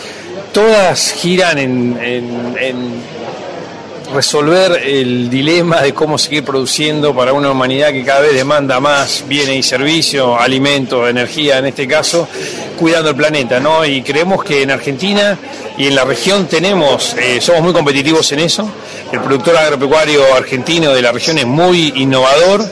[0.53, 3.01] todas giran en, en
[4.13, 9.25] resolver el dilema de cómo seguir produciendo para una humanidad que cada vez demanda más
[9.29, 12.29] bienes y servicios, alimentos, energía en este caso,
[12.79, 13.85] cuidando el planeta, ¿no?
[13.85, 15.39] Y creemos que en Argentina
[15.79, 18.69] y en la región tenemos, eh, somos muy competitivos en eso.
[19.13, 22.65] El productor agropecuario argentino de la región es muy innovador.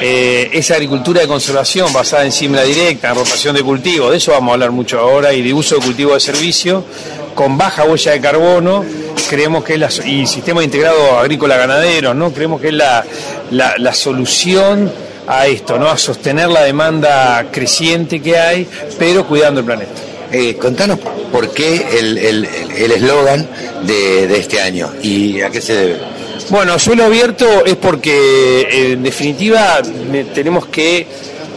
[0.00, 4.30] Eh, esa agricultura de conservación basada en siembra directa, en rotación de cultivos, de eso
[4.30, 6.84] vamos a hablar mucho ahora, y de uso de cultivo de servicio,
[7.38, 8.84] con baja huella de carbono,
[9.30, 12.32] creemos que es la, y sistema integrado agrícola ganadero, ¿no?
[12.32, 13.04] Creemos que es la,
[13.52, 14.90] la, solución
[15.28, 15.88] a esto, ¿no?
[15.88, 18.66] A sostener la demanda creciente que hay,
[18.98, 19.92] pero cuidando el planeta.
[20.32, 20.98] Eh, contanos
[21.30, 22.44] por qué el
[22.92, 23.48] eslogan
[23.82, 25.98] el, de, de este año y a qué se debe.
[26.50, 29.80] Bueno, suelo abierto es porque en definitiva
[30.34, 31.06] tenemos que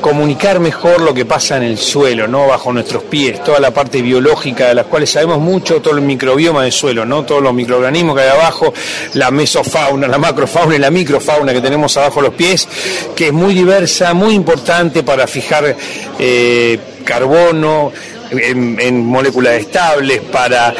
[0.01, 2.47] comunicar mejor lo que pasa en el suelo, ¿no?
[2.47, 6.63] Bajo nuestros pies, toda la parte biológica de las cuales sabemos mucho, todo el microbioma
[6.63, 7.23] del suelo, ¿no?
[7.23, 8.73] Todos los microorganismos que hay abajo,
[9.13, 12.67] la mesofauna, la macrofauna y la microfauna que tenemos abajo los pies,
[13.15, 15.75] que es muy diversa, muy importante para fijar
[16.19, 17.91] eh, carbono,
[18.31, 20.73] en, moléculas estables, para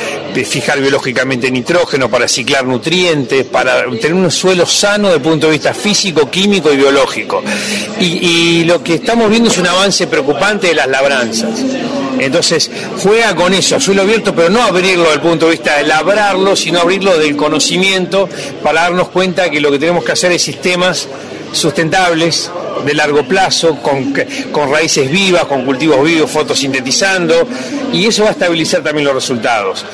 [0.46, 5.54] fijar biológicamente nitrógeno, para ciclar nutrientes, para tener un suelo sano desde el punto de
[5.54, 7.44] vista físico, químico y biológico.
[8.00, 11.60] Y, lo que estamos viendo es un avance preocupante de las labranzas.
[12.20, 12.70] Entonces,
[13.02, 16.56] juega con eso, suelo abierto, pero no abrirlo desde el punto de vista de labrarlo,
[16.56, 18.30] sino abrirlo del conocimiento
[18.62, 21.08] para darnos cuenta que lo que tenemos que hacer es sistemas
[21.52, 22.52] sustentables
[22.86, 24.14] de largo plazo, con,
[24.52, 27.48] con raíces vivas, con cultivos vivos, fotosintetizando,
[27.94, 29.86] y eso va a estabilizar también los resultados.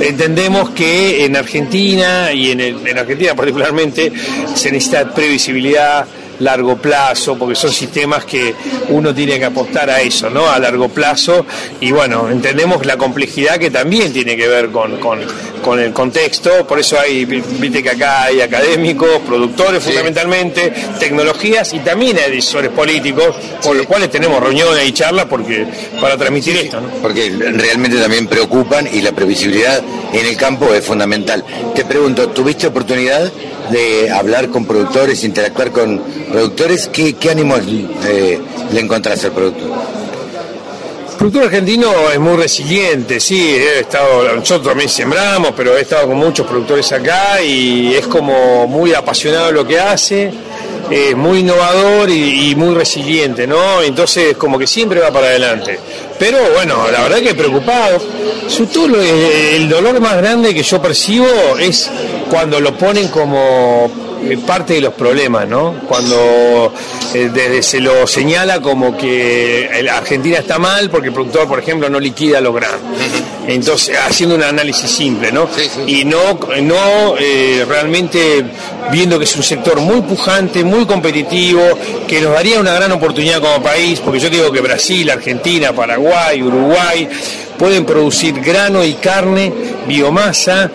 [0.00, 4.12] Entendemos que en Argentina, y en, en Argentina particularmente,
[4.54, 6.06] se necesita previsibilidad,
[6.40, 8.54] largo plazo, porque son sistemas que
[8.88, 10.50] uno tiene que apostar a eso, ¿no?
[10.50, 11.46] A largo plazo.
[11.80, 14.98] Y bueno, entendemos la complejidad que también tiene que ver con,
[15.60, 21.80] con el contexto, por eso hay, viste que acá hay académicos, productores fundamentalmente, tecnologías y
[21.80, 25.66] también hay decisores políticos, con los cuales tenemos reuniones y charlas porque
[26.00, 26.80] para transmitir esto.
[27.02, 31.44] Porque realmente también preocupan y la previsibilidad en el campo es fundamental.
[31.74, 33.30] Te pregunto, ¿tuviste oportunidad
[33.70, 35.98] de hablar con productores, interactuar con
[36.30, 36.88] productores?
[36.88, 37.60] ¿Qué, qué ánimos
[38.06, 38.38] eh,
[38.72, 39.70] le encontraste al productor?
[41.10, 46.06] El productor argentino es muy resiliente, sí, he estado, nosotros también sembramos, pero he estado
[46.06, 50.32] con muchos productores acá y es como muy apasionado lo que hace,
[50.90, 53.82] es muy innovador y, muy resiliente, ¿no?
[53.82, 55.78] Entonces como que siempre va para adelante.
[56.18, 57.98] Pero bueno, la verdad que preocupado.
[59.54, 61.90] el dolor más grande que yo percibo es
[62.28, 64.09] cuando lo ponen como eh,
[64.46, 65.74] parte de los problemas, ¿no?
[65.88, 66.72] Cuando
[67.14, 71.88] eh, desde se lo señala como que Argentina está mal porque el productor, por ejemplo,
[71.88, 72.80] no liquida los granos.
[73.46, 75.48] Entonces, haciendo un análisis simple, ¿no?
[75.86, 78.44] Y no, no eh, realmente
[78.92, 81.62] viendo que es un sector muy pujante, muy competitivo,
[82.06, 86.42] que nos daría una gran oportunidad como país, porque yo digo que Brasil, Argentina, Paraguay,
[86.42, 87.08] Uruguay
[87.58, 89.52] pueden producir grano y carne,
[89.86, 90.70] biomasa,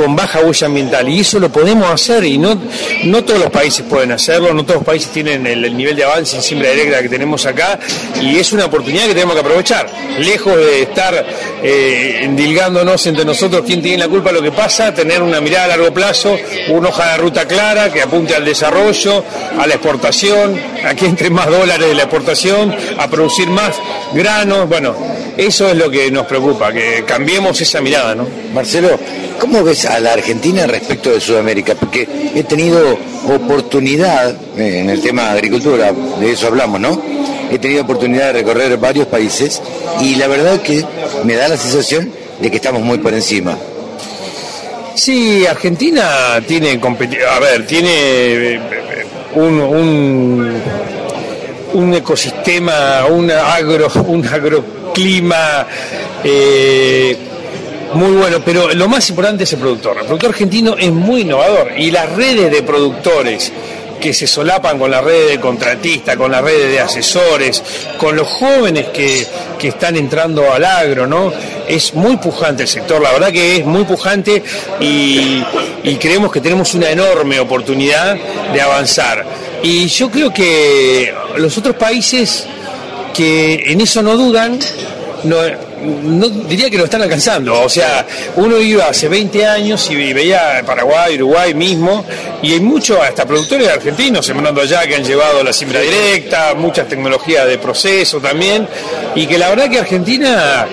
[0.00, 1.06] con baja huella ambiental.
[1.10, 2.58] Y eso lo podemos hacer y no,
[3.04, 6.36] no todos los países pueden hacerlo, no todos los países tienen el, nivel de avance
[6.36, 7.78] en siembra directa que tenemos acá
[8.18, 9.86] y es una oportunidad que tenemos que aprovechar,
[10.18, 11.26] lejos de estar
[11.62, 15.64] eh, endilgándonos entre nosotros quién tiene la culpa de lo que pasa, tener una mirada
[15.64, 16.34] a largo plazo,
[16.68, 19.22] una hoja de ruta clara que apunte al desarrollo,
[19.58, 23.76] a la exportación, a que entre más dólares de la exportación, a producir más
[24.14, 24.96] granos, bueno,
[25.46, 28.26] eso es lo que nos preocupa, que cambiemos esa mirada, ¿no?
[28.52, 28.98] Marcelo,
[29.38, 31.74] ¿cómo ves a la Argentina respecto de Sudamérica?
[31.74, 37.02] Porque he tenido oportunidad, eh, en el tema de agricultura, de eso hablamos, ¿no?
[37.50, 39.62] He tenido oportunidad de recorrer varios países
[40.02, 40.84] y la verdad que
[41.24, 43.56] me da la sensación de que estamos muy por encima.
[44.94, 46.78] Sí, Argentina tiene,
[47.30, 48.60] a ver, tiene eh,
[49.36, 50.60] un,
[51.72, 54.22] un, ecosistema, un agro, un
[54.90, 55.66] agroclima
[56.24, 57.16] eh,
[57.94, 59.96] muy bueno, pero lo más importante es el productor.
[59.98, 63.52] El productor argentino es muy innovador y las redes de productores
[64.00, 67.62] que se solapan con las redes de contratistas, con las redes de asesores,
[67.98, 69.26] con los jóvenes que,
[69.58, 71.30] que, están entrando al agro, ¿no?
[71.68, 74.42] Es muy pujante el sector, la verdad que es muy pujante
[74.80, 75.44] y,
[75.82, 78.16] y creemos que tenemos una enorme oportunidad
[78.52, 79.26] de avanzar.
[79.62, 82.46] Y yo creo que los otros países
[83.14, 84.58] que en eso no dudan,
[85.24, 87.62] no, diría que lo están alcanzando.
[87.62, 92.04] O sea, uno iba hace 20 años y veía Paraguay, Uruguay mismo,
[92.42, 96.88] y hay muchos, hasta productores argentinos sembrando allá que han llevado la siembra directa, muchas
[96.88, 98.66] tecnologías de proceso también,
[99.14, 100.66] y que la verdad que Argentina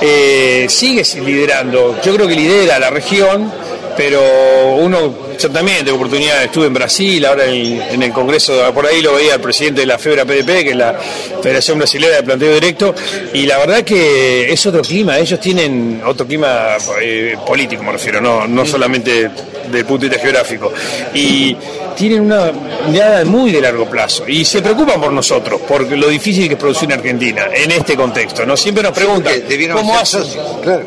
[0.00, 2.00] eh, sigue liderando.
[2.02, 3.50] Yo creo que lidera la región,
[3.96, 9.00] pero uno yo también tengo oportunidad, estuve en Brasil, ahora en, el Congreso, por ahí
[9.00, 10.98] lo veía el presidente de la FEBRA PDP, que es la
[11.42, 12.94] Federación Brasilera de Planteo Directo,
[13.32, 18.20] y la verdad que es otro clima, ellos tienen otro clima eh, político, me refiero,
[18.20, 19.30] no, no solamente
[19.70, 20.72] del punto de vista geográfico.
[21.14, 21.56] Y
[21.96, 22.52] tienen una
[22.88, 26.60] mirada muy de largo plazo y se preocupan por nosotros, por lo difícil que es
[26.60, 28.46] producir en Argentina, en este contexto.
[28.46, 28.56] ¿no?
[28.56, 29.34] Siempre nos preguntan,
[29.72, 30.22] ¿cómo hacen?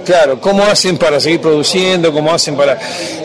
[0.06, 0.39] Claro.
[0.39, 2.12] ¿cómo hacen para seguir produciendo?
[2.12, 2.80] ¿Cómo hacen para...?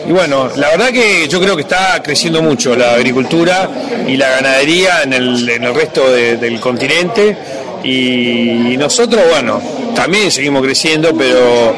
[0.09, 3.69] Y bueno, la verdad que yo creo que está creciendo mucho la agricultura
[4.07, 7.37] y la ganadería en el, en el resto del continente
[7.83, 9.61] y nosotros, bueno,
[9.93, 11.75] también seguimos creciendo, pero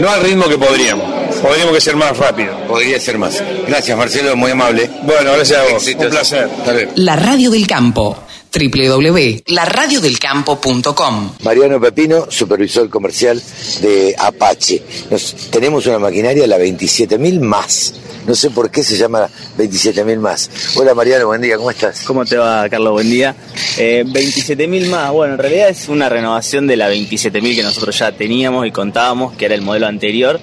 [0.00, 1.04] no al ritmo que podríamos.
[1.42, 2.56] Podríamos que ser más rápido.
[2.66, 3.44] Podría ser más.
[3.68, 4.90] Gracias, Marcelo, muy amable.
[5.02, 5.86] Bueno, gracias a vos.
[5.86, 6.48] Un placer.
[6.94, 8.25] La radio del campo
[8.56, 11.32] www.laradiodelcampo.com.
[11.42, 13.42] Mariano Pepino, supervisor comercial
[13.82, 14.82] de Apache.
[15.10, 17.94] Nos, tenemos una maquinaria, la 27.000 más.
[18.26, 20.50] No sé por qué se llama 27.000 más.
[20.74, 22.02] Hola Mariano, buen día, ¿cómo estás?
[22.02, 22.92] ¿Cómo te va, Carlos?
[22.92, 23.36] Buen día.
[23.78, 25.12] Eh, 27.000 más.
[25.12, 29.36] Bueno, en realidad es una renovación de la 27.000 que nosotros ya teníamos y contábamos,
[29.36, 30.40] que era el modelo anterior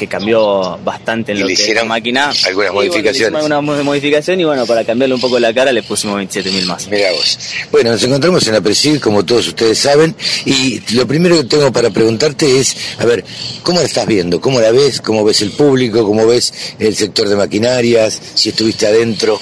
[0.00, 2.24] que cambió bastante en Y lo le que es hicieron la máquina.
[2.30, 3.16] algunas Y bueno, le modificaciones.
[3.20, 6.64] hicimos alguna mo- modificación y bueno, para cambiarle un poco la cara le pusimos 27.000
[6.66, 6.88] más.
[6.88, 7.38] Mira vos.
[7.70, 11.70] Bueno, nos encontramos en la Presil, como todos ustedes saben, y lo primero que tengo
[11.72, 13.24] para preguntarte es, a ver,
[13.62, 14.40] ¿cómo la estás viendo?
[14.40, 15.00] ¿Cómo la ves?
[15.00, 16.04] ¿Cómo ves el público?
[16.04, 18.20] ¿Cómo ves el sector de maquinarias?
[18.34, 19.40] Si estuviste adentro.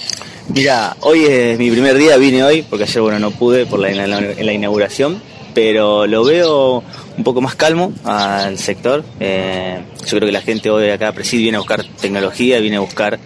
[0.49, 3.91] Mira, hoy es mi primer día, vine hoy, porque ayer bueno no pude por la,
[3.91, 5.23] en la, en la inauguración,
[5.55, 6.83] pero lo veo
[7.19, 9.05] un poco más calmo al sector.
[9.21, 12.81] Eh, yo creo que la gente hoy acá Presid viene a buscar tecnología, viene a
[12.81, 13.19] buscar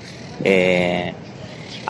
[0.45, 1.13] eh,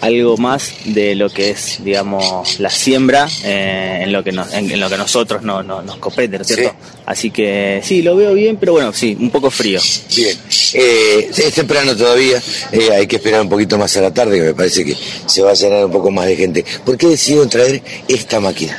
[0.01, 4.69] algo más de lo que es, digamos, la siembra eh, en lo que nos, en,
[4.71, 6.75] en lo que a nosotros no, no- nos compete, ¿no es cierto?
[7.07, 9.81] Así que sí, lo veo bien, pero bueno, sí, un poco frío.
[10.17, 10.37] Bien,
[10.75, 12.43] eh, es temprano todavía,
[12.73, 14.97] eh, hay que esperar un poquito más a la tarde, que me parece que
[15.27, 16.65] se va a llenar un poco más de gente.
[16.85, 18.77] ¿Por qué decidieron traer esta máquina?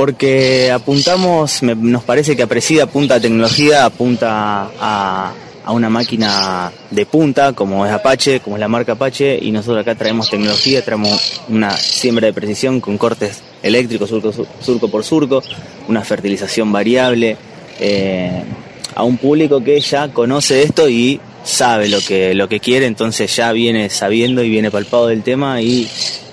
[0.00, 7.04] Porque apuntamos, nos parece que Apresida apunta a tecnología, apunta a, a una máquina de
[7.04, 11.42] punta, como es Apache, como es la marca Apache, y nosotros acá traemos tecnología, traemos
[11.50, 15.42] una siembra de precisión con cortes eléctricos, surco, sur- surco por surco,
[15.86, 17.36] una fertilización variable,
[17.78, 18.42] eh,
[18.94, 23.36] a un público que ya conoce esto y sabe lo que, lo que quiere, entonces
[23.36, 25.86] ya viene sabiendo y viene palpado del tema y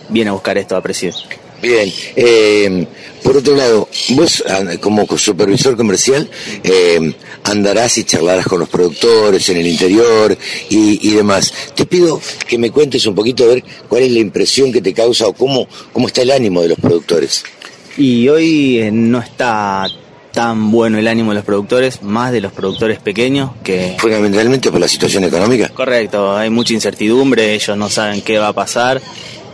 [0.07, 1.27] viene a buscar esto a.
[1.61, 2.85] Bien, eh,
[3.23, 4.43] por otro lado, vos
[4.79, 6.29] como supervisor comercial
[6.63, 10.37] eh, andarás y charlarás con los productores en el interior
[10.69, 11.53] y, y demás.
[11.75, 14.93] Te pido que me cuentes un poquito a ver cuál es la impresión que te
[14.93, 17.43] causa o cómo, cómo está el ánimo de los productores.
[17.97, 19.87] Y hoy eh, no está
[20.31, 23.95] tan bueno el ánimo de los productores, más de los productores pequeños que...
[23.97, 25.69] Fundamentalmente por la situación económica.
[25.69, 29.01] Correcto, hay mucha incertidumbre, ellos no saben qué va a pasar,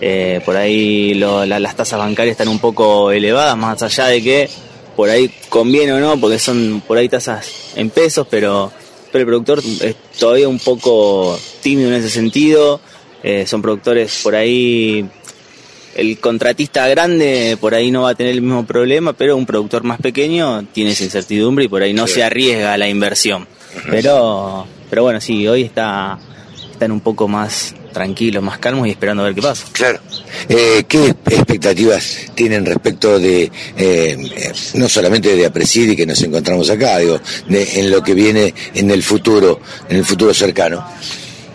[0.01, 4.21] eh, por ahí lo- la- las tasas bancarias están un poco elevadas, más allá de
[4.21, 4.49] que
[4.95, 8.71] por ahí conviene o no, porque son por ahí tasas en pesos, pero,
[9.11, 12.79] pero el productor es todavía un poco tímido en ese sentido,
[13.23, 15.05] eh, son productores por ahí
[15.95, 19.83] el contratista grande por ahí no va a tener el mismo problema, pero un productor
[19.83, 22.15] más pequeño tiene esa incertidumbre y por ahí no Sí.
[22.15, 23.47] se arriesga a la inversión.
[23.91, 26.17] Pero, pero bueno, sí, hoy está,
[26.71, 29.65] están un poco más tranquilos, más calmos y esperando a ver qué pasa.
[29.71, 29.99] Claro.
[30.49, 36.69] Eh, ¿Qué expectativas tienen respecto de, eh, eh, no solamente de Apresidi que nos encontramos
[36.69, 40.83] acá, digo, de, en lo que viene en el futuro, en el futuro cercano?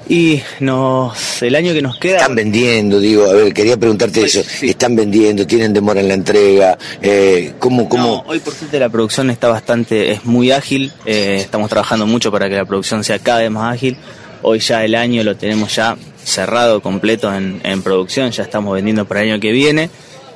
[0.09, 2.16] Y nos, el año que nos queda...
[2.18, 4.43] Están vendiendo, digo, a ver, quería preguntarte eso.
[4.62, 5.47] ¿Están vendiendo?
[5.47, 6.78] ¿Tienen demora en la entrega?
[7.03, 8.24] Eh, ¿Cómo, cómo?
[8.24, 12.32] No, hoy por suerte la producción está bastante, es muy ágil, eh, estamos trabajando mucho
[12.32, 13.99] para que la producción sea cada vez más ágil.
[14.41, 15.95] Hoy ya el año lo tenemos ya
[16.25, 19.91] cerrado completo en, en producción, ya estamos vendiendo para el año que viene.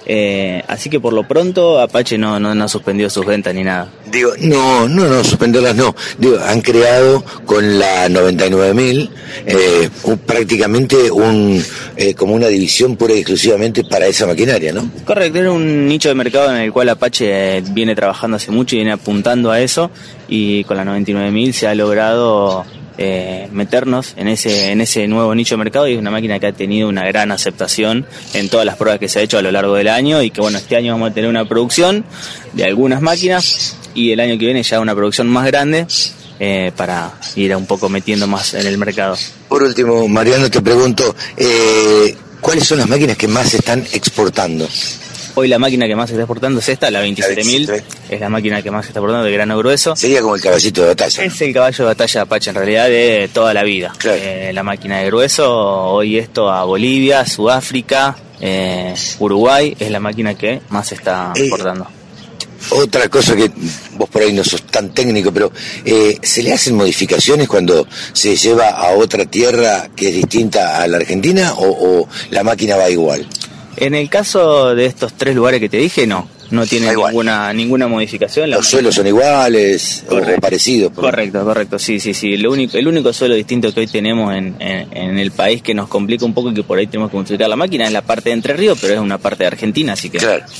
[0.04, 3.88] Eh, así que por lo pronto Apache no, no, no suspendió sus ventas ni nada.
[4.10, 5.94] Digo, no, no, no, suspenderlas no.
[6.18, 9.08] Digo, han creado con la 99.000
[9.46, 11.62] eh, un- prácticamente un,
[11.96, 14.90] eh, como una división pura y exclusivamente para esa maquinaria, ¿no?
[15.04, 18.74] Correcto, era un nicho de mercado en el cual Apache eh, viene trabajando hace mucho
[18.74, 19.92] y viene apuntando a eso
[20.28, 22.64] y con la 99.000 se ha logrado
[22.98, 26.46] eh, meternos en ese, en ese nuevo nicho de mercado y es una máquina que
[26.46, 29.50] ha tenido una gran aceptación en todas las pruebas que se ha hecho a lo
[29.50, 32.04] largo del año y que bueno, este año vamos a tener una producción
[32.52, 35.86] de algunas máquinas y el año que viene ya una producción más grande
[36.40, 39.16] eh, para ir un poco metiendo más en el mercado.
[39.48, 44.68] Por último, Mariano, te pregunto, eh, ¿cuáles son las máquinas que más se están exportando?
[45.34, 48.60] Hoy la máquina que más se está exportando es esta, la 27.000, es la máquina
[48.62, 49.96] que más se está exportando de grano grueso.
[49.96, 51.24] Sería como el caballito de batalla.
[51.24, 53.92] Es el caballo de batalla de Apache en realidad de toda la vida.
[54.04, 60.34] Eh, la máquina de grueso, hoy esto a Bolivia, Sudáfrica, eh, Uruguay, es la máquina
[60.34, 61.86] que más se está Eh, exportando.
[62.70, 63.50] Otra cosa que
[63.94, 65.50] vos por ahí no sos tan técnico, pero
[65.84, 70.86] eh, ¿se le hacen modificaciones cuando se lleva a otra tierra que es distinta a
[70.86, 71.66] la Argentina o,
[72.02, 73.26] o la máquina va igual?
[73.84, 76.28] En el caso de estos tres lugares que te dije, no.
[76.50, 78.50] No tiene ninguna ninguna modificación.
[78.50, 80.92] La ¿Los suelos son iguales o parecidos?
[80.92, 82.36] por- Correcto, correcto, sí, sí, sí.
[82.36, 85.72] Lo único, el único suelo distinto que hoy tenemos en, en- en el país que
[85.72, 88.02] nos complica un poco y que por ahí tenemos que modificar la máquina es la
[88.02, 90.18] parte de Entre Ríos, pero es una parte de Argentina, así que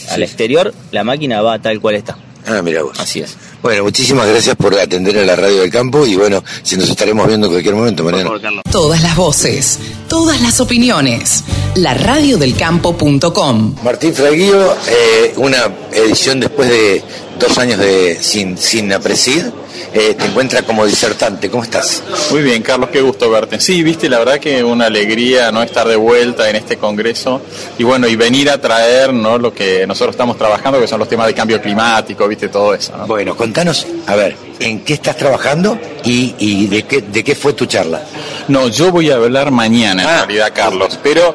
[0.09, 2.16] al exterior la máquina va tal cual está.
[2.47, 2.99] Ah, mira vos.
[2.99, 3.36] Así es.
[3.62, 7.26] Bueno, muchísimas gracias por atender a la radio del campo y bueno, si nos estaremos
[7.28, 8.32] viendo en cualquier momento, Mariano.
[8.70, 9.78] Todas las voces,
[10.09, 11.45] todas las opiniones.
[11.76, 13.76] La radiodelcampo.com.
[13.84, 17.03] Martín Fraguillo, eh, una edición después de
[17.38, 19.45] dos años de sin, sin Aprecid,
[19.93, 21.51] eh, te encuentra como disertante.
[21.51, 22.03] ¿Cómo estás?
[22.30, 23.61] Muy bien, Carlos, qué gusto verte.
[23.61, 27.41] Sí, viste, la verdad que una alegría no estar de vuelta en este congreso
[27.78, 29.39] y bueno, y venir a traer ¿no?
[29.39, 32.97] lo que nosotros estamos trabajando, que son los temas de cambio climático, viste, todo eso.
[32.97, 33.07] ¿no?
[33.07, 37.53] Bueno, contanos, a ver, ¿en qué estás trabajando y, y de, qué, de qué fue
[37.53, 38.03] tu charla?
[38.49, 40.17] No, yo voy a hablar mañana en Ah.
[40.19, 41.35] realidad, Carlos, pero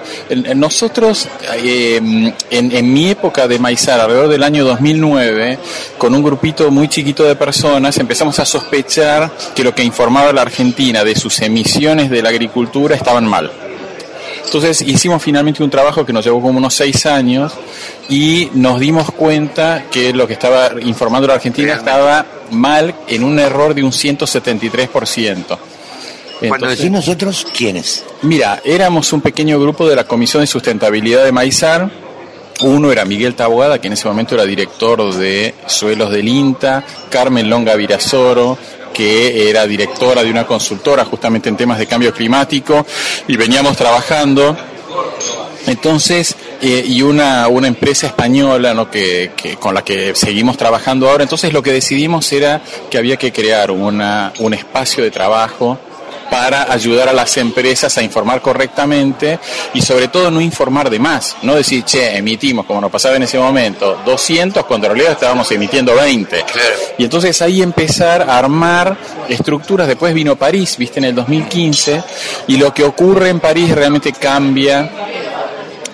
[0.56, 1.28] nosotros
[1.64, 5.58] eh, en, en mi época de Maizar, alrededor del año 2009,
[5.98, 10.42] con un grupito muy chiquito de personas, empezamos a sospechar que lo que informaba la
[10.42, 13.52] Argentina de sus emisiones de la agricultura estaban mal.
[14.48, 17.52] Entonces hicimos finalmente un trabajo que nos llevó como unos seis años
[18.10, 23.38] y nos dimos cuenta que lo que estaba informando la Argentina estaba mal en un
[23.40, 25.58] error de un 173%.
[26.40, 28.06] Cuando Entonces- decís nosotros, ¿quiénes?
[28.22, 31.90] Mira, éramos un pequeño grupo de la Comisión de Sustentabilidad de Maizar.
[32.62, 37.50] Uno era Miguel Taboada, que en ese momento era director de Suelos del INTA, Carmen
[37.50, 38.58] Longa Virasoro,
[38.98, 42.84] que era directora de una consultora justamente en temas de cambio climático,
[43.28, 44.58] y veníamos trabajando
[45.68, 48.90] entonces, eh, y una, una empresa española ¿no?
[48.90, 53.18] que, que- con la que seguimos trabajando ahora, entonces lo que decidimos era que había
[53.18, 55.78] que crear una, un espacio de trabajo
[56.30, 59.40] para ayudar a las empresas a informar correctamente
[59.74, 63.24] y sobre todo no informar de más, no decir, che, emitimos, como nos pasaba en
[63.24, 66.46] ese momento, 200 cuando en realidad estábamos emitiendo 20.
[66.98, 68.98] Y entonces ahí empezar a armar
[69.30, 72.04] estructuras, después vino París, viste, en el 2015,
[72.48, 74.90] y lo que ocurre en París realmente cambia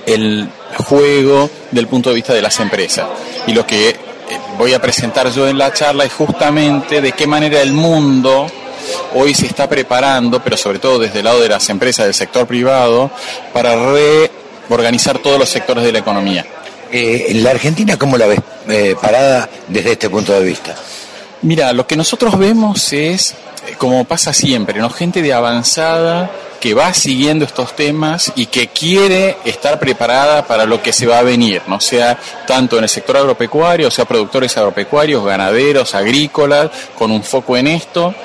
[0.05, 3.07] el juego del punto de vista de las empresas.
[3.47, 3.97] Y lo que eh,
[4.57, 8.47] voy a presentar yo en la charla es justamente de qué manera el mundo
[9.13, 12.47] hoy se está preparando, pero sobre todo desde el lado de las empresas del sector
[12.47, 13.11] privado,
[13.53, 16.45] para reorganizar todos los sectores de la economía.
[16.91, 20.75] Eh, ¿La Argentina cómo la ves eh, parada desde este punto de vista?
[21.41, 23.31] Mira, lo que nosotros vemos es,
[23.67, 24.89] eh, como pasa siempre, ¿no?
[24.89, 26.31] gente de avanzada
[26.63, 31.17] que va siguiendo estos temas y que quiere estar preparada para lo que se va
[31.17, 32.17] a venir, no sea
[32.47, 38.15] tanto en el sector agropecuario, sea productores agropecuarios, ganaderos, agrícolas, con un foco en esto,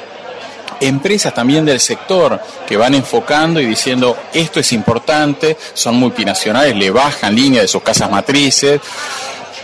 [0.80, 6.90] empresas también del sector que van enfocando y diciendo esto es importante, son multinacionales, le
[6.90, 8.80] bajan línea de sus casas matrices,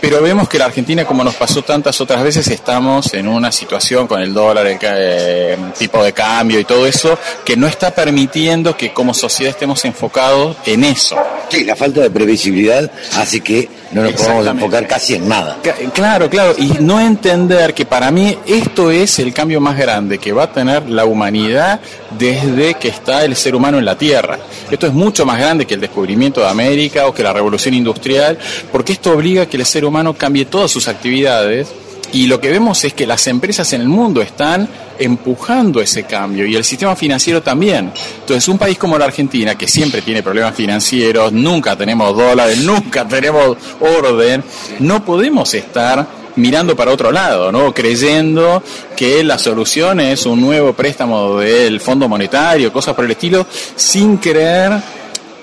[0.01, 4.07] pero vemos que la Argentina, como nos pasó tantas otras veces, estamos en una situación
[4.07, 8.77] con el dólar, el eh, tipo de cambio y todo eso, que no está permitiendo
[8.77, 11.17] que como sociedad estemos enfocados en eso.
[11.49, 15.57] Sí, la falta de previsibilidad hace que no nos podamos enfocar casi en nada.
[15.93, 20.33] Claro, claro, y no entender que para mí esto es el cambio más grande que
[20.33, 21.79] va a tener la humanidad
[22.17, 24.39] desde que está el ser humano en la Tierra.
[24.69, 28.37] Esto es mucho más grande que el descubrimiento de América o que la revolución industrial,
[28.71, 31.67] porque esto obliga a que el ser humano cambie todas sus actividades
[32.13, 36.45] y lo que vemos es que las empresas en el mundo están empujando ese cambio
[36.45, 37.91] y el sistema financiero también.
[38.19, 43.07] Entonces, un país como la Argentina, que siempre tiene problemas financieros, nunca tenemos dólares, nunca
[43.07, 44.43] tenemos orden,
[44.79, 47.73] no podemos estar mirando para otro lado, ¿no?
[47.73, 48.61] Creyendo
[48.95, 53.45] que la solución es un nuevo préstamo del Fondo Monetario, cosas por el estilo,
[53.75, 54.73] sin creer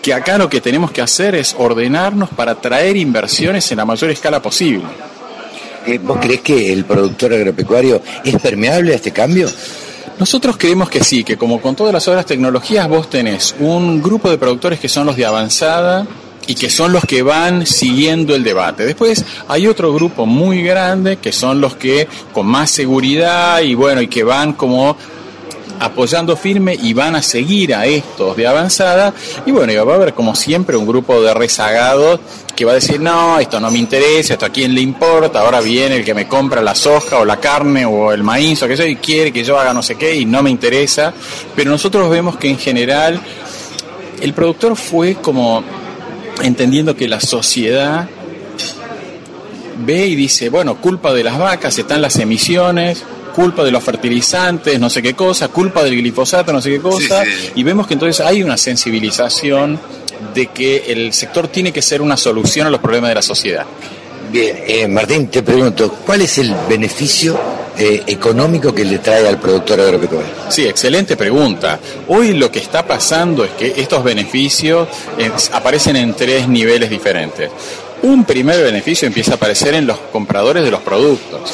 [0.03, 4.11] que acá lo que tenemos que hacer es ordenarnos para traer inversiones en la mayor
[4.11, 4.85] escala posible.
[5.87, 9.49] Eh, ¿Vos crees que el productor agropecuario es permeable a este cambio?
[10.19, 14.31] Nosotros creemos que sí, que como con todas las otras tecnologías vos tenés un grupo
[14.31, 16.07] de productores que son los de avanzada
[16.47, 18.85] y que son los que van siguiendo el debate.
[18.85, 24.01] Después hay otro grupo muy grande que son los que con más seguridad y bueno,
[24.01, 24.97] y que van como
[25.83, 29.13] apoyando firme y van a seguir a estos de avanzada.
[29.45, 32.21] Y bueno, y va a haber como siempre un grupo de rezagados
[32.55, 35.61] que va a decir, no, esto no me interesa, esto a quién le importa, ahora
[35.61, 38.77] viene el que me compra la soja o la carne o el maíz o qué
[38.77, 41.13] sé y quiere que yo haga no sé qué y no me interesa,
[41.57, 43.21] pero nosotros vemos que en general
[44.21, 45.65] el productor fue como
[46.43, 48.09] entendiendo que la sociedad
[49.85, 53.03] ve y dice, bueno, culpa de las vacas están las emisiones,
[53.33, 57.25] culpa de los fertilizantes, no sé qué cosa, culpa del glifosato, no sé qué cosa,
[57.55, 59.79] y vemos que entonces hay una sensibilización
[60.35, 63.67] de que el sector tiene que ser una solución a los problemas de la sociedad.
[64.31, 67.39] Bien, eh, Martín, te pregunto, ¿cuál es el beneficio
[67.77, 70.31] eh, económico que le trae al productor agropecuario?
[70.49, 71.79] Sí, excelente pregunta.
[72.09, 77.51] Hoy lo que está pasando es que estos beneficios eh, aparecen en tres niveles diferentes.
[78.03, 81.53] Un primer beneficio empieza a aparecer en los compradores de los productos.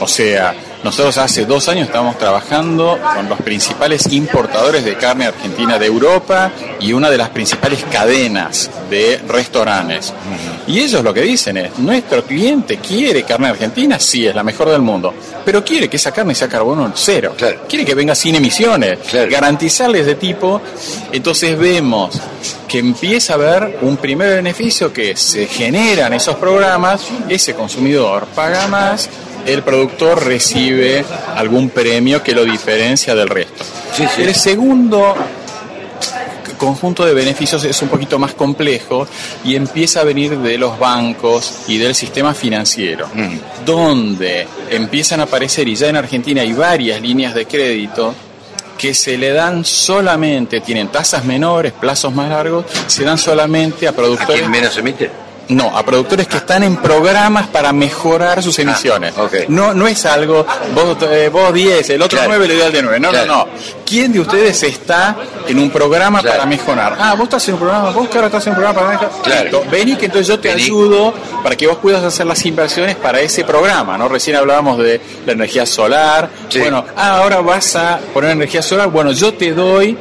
[0.00, 0.54] O sea,
[0.84, 6.50] nosotros hace dos años estábamos trabajando con los principales importadores de carne argentina de Europa
[6.80, 10.12] y una de las principales cadenas de restaurantes.
[10.66, 14.70] Y ellos lo que dicen es, nuestro cliente quiere carne argentina, sí, es la mejor
[14.70, 15.14] del mundo,
[15.44, 17.34] pero quiere que esa carne sea carbono cero.
[17.68, 18.98] Quiere que venga sin emisiones,
[19.30, 20.60] garantizarles de tipo.
[21.12, 22.20] Entonces vemos
[22.68, 28.66] que empieza a haber un primer beneficio que se generan esos programas, ese consumidor paga
[28.66, 29.08] más,
[29.46, 31.04] el productor recibe
[31.36, 33.64] algún premio que lo diferencia del resto.
[34.18, 35.14] El segundo
[36.58, 39.06] conjunto de beneficios es un poquito más complejo
[39.44, 43.64] y empieza a venir de los bancos y del sistema financiero, Mm.
[43.66, 48.14] donde empiezan a aparecer, y ya en Argentina hay varias líneas de crédito
[48.78, 53.92] que se le dan solamente, tienen tasas menores, plazos más largos, se dan solamente a
[53.92, 54.36] productores...
[54.36, 55.10] ¿A quién menos emite?
[55.54, 59.14] No, a productores que están en programas para mejorar sus emisiones.
[59.48, 62.82] No no es algo, vos, eh, vos 10, el otro 9 le doy al de
[62.82, 63.00] 9.
[63.00, 63.26] No, Claro.
[63.26, 63.48] no, no.
[63.84, 66.96] ¿Quién de ustedes está en un programa para mejorar?
[66.98, 69.22] Ah, vos estás en un programa, vos claro estás en un programa para mejorar.
[69.22, 69.42] Claro.
[69.44, 70.62] Listo, Vení que entonces yo te Vení.
[70.64, 74.08] ayudo para que vos puedas hacer las inversiones para ese programa, ¿no?
[74.08, 76.30] Recién hablábamos de la energía solar.
[76.58, 78.88] Bueno, ah, ahora vas a poner energía solar.
[78.88, 79.96] Bueno, yo te doy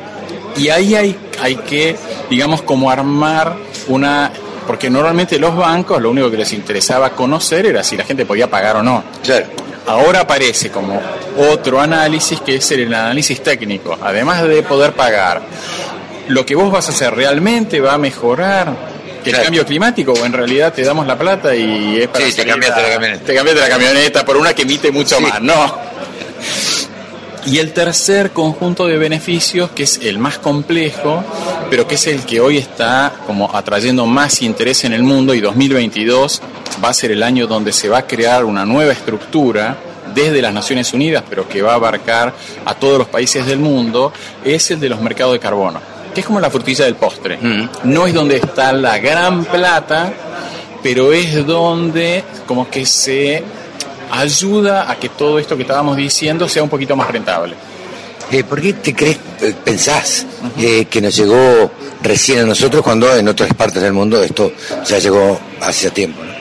[0.58, 1.96] y ahí hay, hay que,
[2.30, 3.56] digamos, como armar
[3.88, 4.32] una...
[4.68, 8.50] Porque normalmente los bancos lo único que les interesaba conocer era si la gente podía
[8.50, 9.04] pagar o no.
[9.88, 11.02] Ahora aparece como
[11.38, 13.98] otro análisis que es el análisis técnico.
[14.02, 15.42] Además de poder pagar,
[16.28, 18.92] lo que vos vas a hacer realmente va a mejorar
[19.26, 22.46] el cambio climático o en realidad te damos la plata y es para Sí, te
[22.46, 23.26] cambiaste la camioneta.
[23.26, 25.42] Te cambiaste la camioneta por una que emite mucho más.
[25.42, 25.76] No.
[27.46, 31.24] Y el tercer conjunto de beneficios, que es el más complejo,
[31.70, 35.42] pero que es el que hoy está como atrayendo más interés en el mundo y
[35.42, 36.42] 2022
[36.84, 39.78] va a ser el año donde se va a crear una nueva estructura
[40.14, 42.34] desde las Naciones Unidas, pero que va a abarcar
[42.66, 44.12] a todos los países del mundo,
[44.44, 45.80] es el de los mercados de carbono,
[46.14, 47.40] que es como la frutilla del postre.
[47.84, 50.14] No es donde está la gran plata,
[50.84, 53.44] pero es donde como que se
[54.12, 57.56] ayuda a que todo esto que estábamos diciendo sea un poquito más rentable.
[58.32, 60.26] Eh, ¿Por qué te crees, eh, pensás
[60.58, 64.54] eh, que nos llegó recién a nosotros cuando en otras partes del mundo esto
[64.88, 66.24] ya llegó hace tiempo?
[66.24, 66.32] ¿no?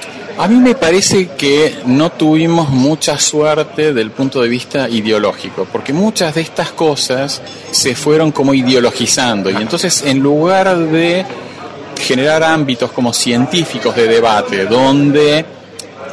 [0.43, 5.93] A mí me parece que no tuvimos mucha suerte del punto de vista ideológico, porque
[5.93, 7.43] muchas de estas cosas
[7.73, 11.27] se fueron como ideologizando y entonces en lugar de
[12.01, 15.45] generar ámbitos como científicos de debate, donde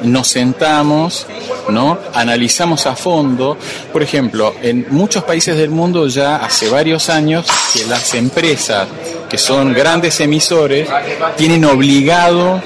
[0.04, 1.26] nos sentamos,
[1.70, 1.98] ¿no?
[2.14, 3.58] Analizamos a fondo.
[3.92, 8.88] Por ejemplo, en muchos países del mundo ya hace varios años que las empresas
[9.30, 10.88] que son grandes emisores
[11.36, 12.62] tienen obligado,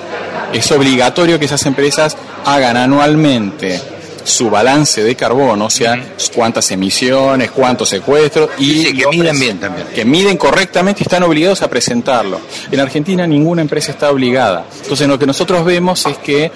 [0.53, 3.81] es obligatorio que esas empresas hagan anualmente
[4.23, 9.87] su balance de carbono, o sea, cuántas emisiones, cuántos secuestros y que miden bien también.
[9.93, 12.39] Que miden correctamente y están obligados a presentarlo.
[12.71, 14.65] En Argentina ninguna empresa está obligada.
[14.83, 16.51] Entonces lo que nosotros vemos es que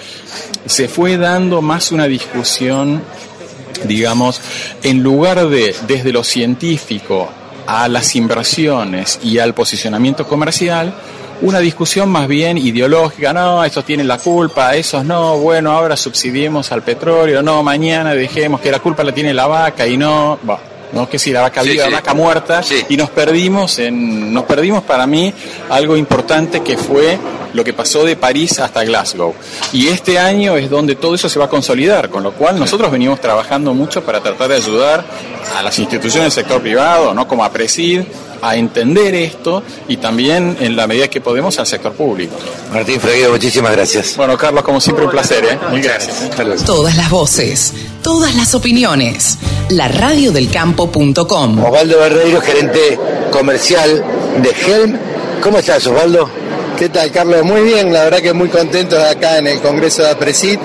[0.66, 3.02] se fue dando más una discusión,
[3.84, 4.40] digamos,
[4.82, 7.28] en lugar de desde lo científico
[7.66, 10.94] a las inversiones y al posicionamiento comercial,
[11.42, 16.72] una discusión más bien ideológica, no, estos tienen la culpa, esos no, bueno, ahora subsidiemos
[16.72, 20.60] al petróleo, no, mañana dejemos que la culpa la tiene la vaca y no, bah,
[20.92, 21.90] no que si la vaca viva, sí.
[21.90, 25.32] la vaca muerta, y nos perdimos en, nos perdimos para mí
[25.70, 27.18] algo importante que fue
[27.52, 29.34] lo que pasó de París hasta Glasgow.
[29.72, 32.90] Y este año es donde todo eso se va a consolidar, con lo cual nosotros
[32.90, 35.04] venimos trabajando mucho para tratar de ayudar
[35.56, 37.26] a las instituciones del sector privado, ¿no?
[37.26, 38.02] como a Presid,
[38.42, 42.36] a entender esto y también en la medida que podemos al sector público.
[42.72, 44.16] Martín Fraguedo, muchísimas gracias.
[44.16, 45.58] Bueno, Carlos, como siempre, un placer, ¿eh?
[45.72, 46.30] Mil gracias.
[46.64, 47.72] Todas las voces,
[48.02, 49.38] todas las opiniones.
[49.70, 51.64] La radiodelcampo.com.
[51.64, 52.98] Osvaldo Barreiro, gerente
[53.30, 54.04] comercial
[54.42, 54.98] de Helm.
[55.42, 56.28] ¿Cómo estás, Osvaldo?
[56.78, 57.42] ¿Qué tal, Carlos?
[57.44, 60.58] Muy bien, la verdad que muy contentos acá en el Congreso de APRESID.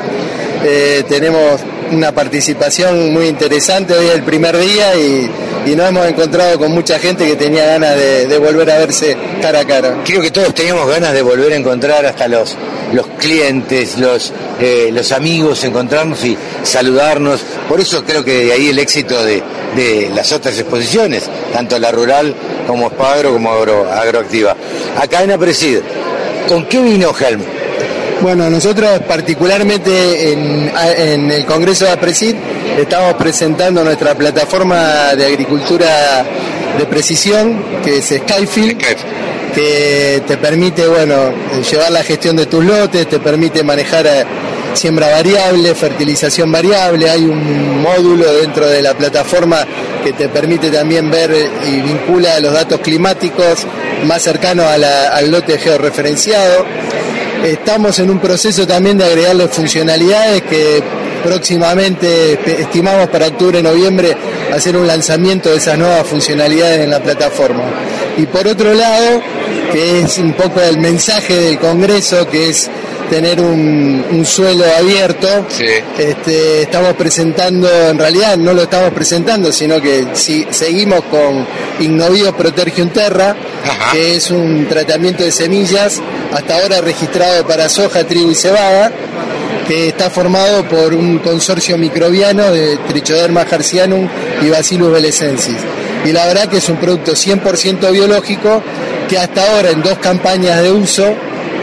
[0.63, 1.61] Eh, tenemos
[1.91, 5.29] una participación muy interesante hoy el primer día y,
[5.65, 9.59] y nos hemos encontrado con mucha gente que tenía ganas de, volver a verse cara
[9.59, 10.01] a cara.
[10.05, 12.55] Creo que todos teníamos ganas de volver a encontrar hasta los,
[12.93, 17.41] los clientes, los, eh, los amigos, encontrarnos y saludarnos.
[17.67, 19.43] Por eso creo que de ahí el éxito de,
[19.75, 22.33] de las otras exposiciones, tanto la rural
[22.67, 24.55] como Spagro como agro, agroactiva.
[24.97, 25.79] Acá en Apresid,
[26.47, 27.60] ¿con qué vino Helm?
[28.21, 32.35] Bueno, nosotros particularmente en, en el Congreso de APRESID
[32.77, 36.23] estamos presentando nuestra plataforma de agricultura
[36.77, 41.33] de precisión, que es Skyfield, que te permite, bueno,
[41.69, 44.23] llevar la gestión de tus lotes, te permite manejar eh,
[44.75, 49.65] siembra variable, fertilización variable, hay un módulo dentro de la plataforma
[50.03, 51.31] que te permite también ver
[51.67, 53.65] y vincula los datos climáticos
[54.05, 56.65] más cercanos al lote georreferenciado.
[57.43, 60.83] Estamos en un proceso también de agregarle funcionalidades que
[61.23, 64.15] próximamente estimamos para octubre, noviembre
[64.53, 67.63] hacer un lanzamiento de esas nuevas funcionalidades en la plataforma.
[68.17, 69.21] Y por otro lado,
[69.71, 72.69] que es un poco el mensaje del Congreso, que es
[73.11, 75.45] tener un, suelo abierto.
[75.97, 81.45] Este, estamos presentando, en realidad no lo estamos presentando, sino que si, seguimos con
[81.81, 83.35] Ignovio Protergium Terra,
[83.91, 86.01] que es un tratamiento de semillas,
[86.31, 88.93] hasta ahora registrado para soja, trigo y cebada,
[89.67, 94.07] que está formado por un consorcio microbiano de Trichoderma harcianum
[94.41, 95.57] y Bacillus belesensis.
[96.05, 98.63] Y la verdad que es un producto 100% biológico
[99.09, 101.13] que hasta ahora en dos campañas de uso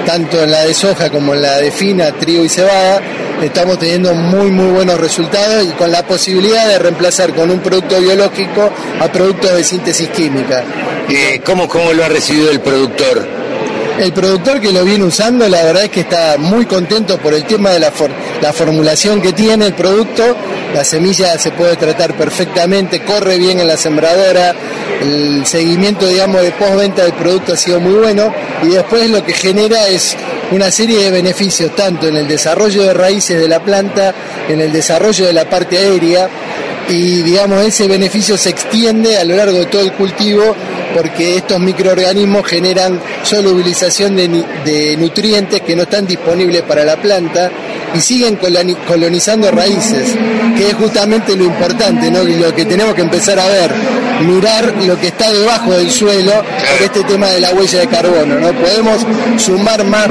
[0.07, 3.01] tanto en la de soja como en la de fina, trigo y cebada,
[3.43, 8.01] estamos teniendo muy muy buenos resultados y con la posibilidad de reemplazar con un producto
[8.01, 8.71] biológico
[9.01, 10.65] a productos de síntesis química.
[11.09, 13.38] Eh, ¿cómo, ¿Cómo lo ha recibido el productor?
[13.99, 17.45] El productor que lo viene usando, la verdad es que está muy contento por el
[17.45, 17.93] tema de la,
[18.41, 20.37] la formulación que tiene el producto.
[20.73, 24.55] La semilla se puede tratar perfectamente, corre bien en la sembradora.
[25.01, 28.33] El seguimiento, digamos, de postventa del producto ha sido muy bueno.
[28.63, 30.17] Y después lo que genera es
[30.53, 34.15] una serie de beneficios, tanto en el desarrollo de raíces de la planta,
[34.49, 36.29] en el desarrollo de la parte aérea
[36.89, 40.57] y digamos ese beneficio se extiende a lo largo de todo el cultivo
[40.95, 47.51] porque estos microorganismos generan solubilización de, nutrientes que no están disponibles para la planta
[47.95, 48.39] y siguen
[48.86, 50.14] colonizando raíces,
[50.57, 53.70] que es justamente lo importante, lo que tenemos que empezar a ver,
[54.26, 56.32] mirar lo que está debajo del suelo
[56.82, 58.39] este tema de la huella de carbono.
[58.39, 58.53] ¿no?
[58.53, 60.09] Podemos sumar más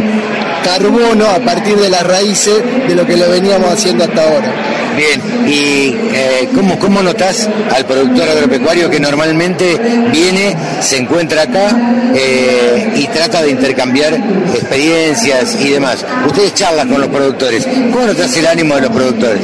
[0.64, 4.67] carbono a partir de las raíces de lo que lo veníamos haciendo hasta ahora.
[4.98, 9.80] Bien, ¿y eh, ¿cómo, cómo notas al productor agropecuario que normalmente
[10.12, 11.70] viene, se encuentra acá
[12.16, 14.16] eh, y trata de intercambiar
[14.56, 16.04] experiencias y demás?
[16.26, 17.68] Ustedes charlan con los productores.
[17.94, 19.42] ¿Cómo notas el ánimo de los productores?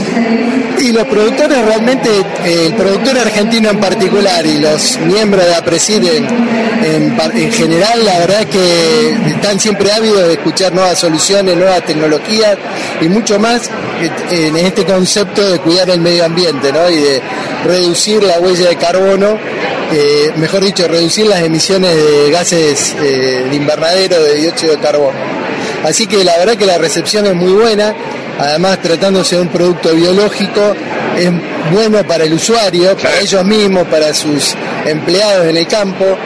[0.80, 2.10] Y los productores realmente,
[2.46, 6.28] eh, el productor argentino en particular y los miembros de APRESID en,
[6.84, 12.58] en, general, la verdad es que están siempre ávidos de escuchar nuevas soluciones, nuevas tecnologías
[13.02, 13.70] y mucho más
[14.30, 16.90] en este concepto de cuidar el medio ambiente ¿no?
[16.90, 17.22] y de
[17.64, 19.38] reducir la huella de carbono,
[19.92, 25.18] eh, mejor dicho, reducir las emisiones de gases eh, de invernadero de dióxido de carbono.
[25.84, 27.94] Así que la verdad que la recepción es muy buena,
[28.40, 30.74] además tratándose de un producto biológico,
[31.18, 31.32] es
[31.72, 34.56] bueno para el usuario, para ellos mismos, para sus
[34.86, 36.18] empleados en el campo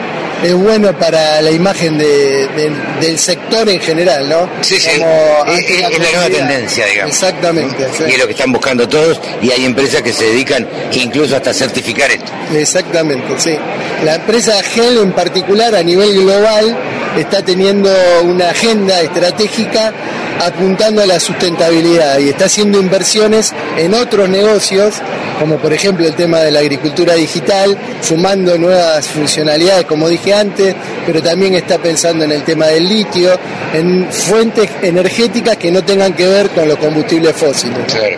[0.42, 4.48] es bueno para la imagen del sector en general, ¿no?
[4.60, 4.90] Sí, sí.
[4.90, 7.12] Es, la nueva tendencia, digamos.
[7.12, 7.88] Exactamente.
[8.06, 11.50] Y es lo que están buscando todos y hay empresas que se dedican incluso hasta
[11.50, 12.30] a certificar esto.
[12.54, 13.56] Exactamente, sí.
[14.04, 16.76] La empresa GEL en particular a nivel global
[17.16, 17.90] está teniendo
[18.24, 19.92] una agenda estratégica
[20.40, 24.94] apuntando a la sustentabilidad y está haciendo inversiones en otros negocios,
[25.38, 30.74] como por ejemplo el tema de la agricultura digital, sumando nuevas funcionalidades, como dije antes,
[31.06, 33.38] pero también está pensando en el tema del litio,
[33.72, 37.78] en fuentes energéticas que no tengan que ver con los combustibles fósiles.
[37.86, 38.16] Claro.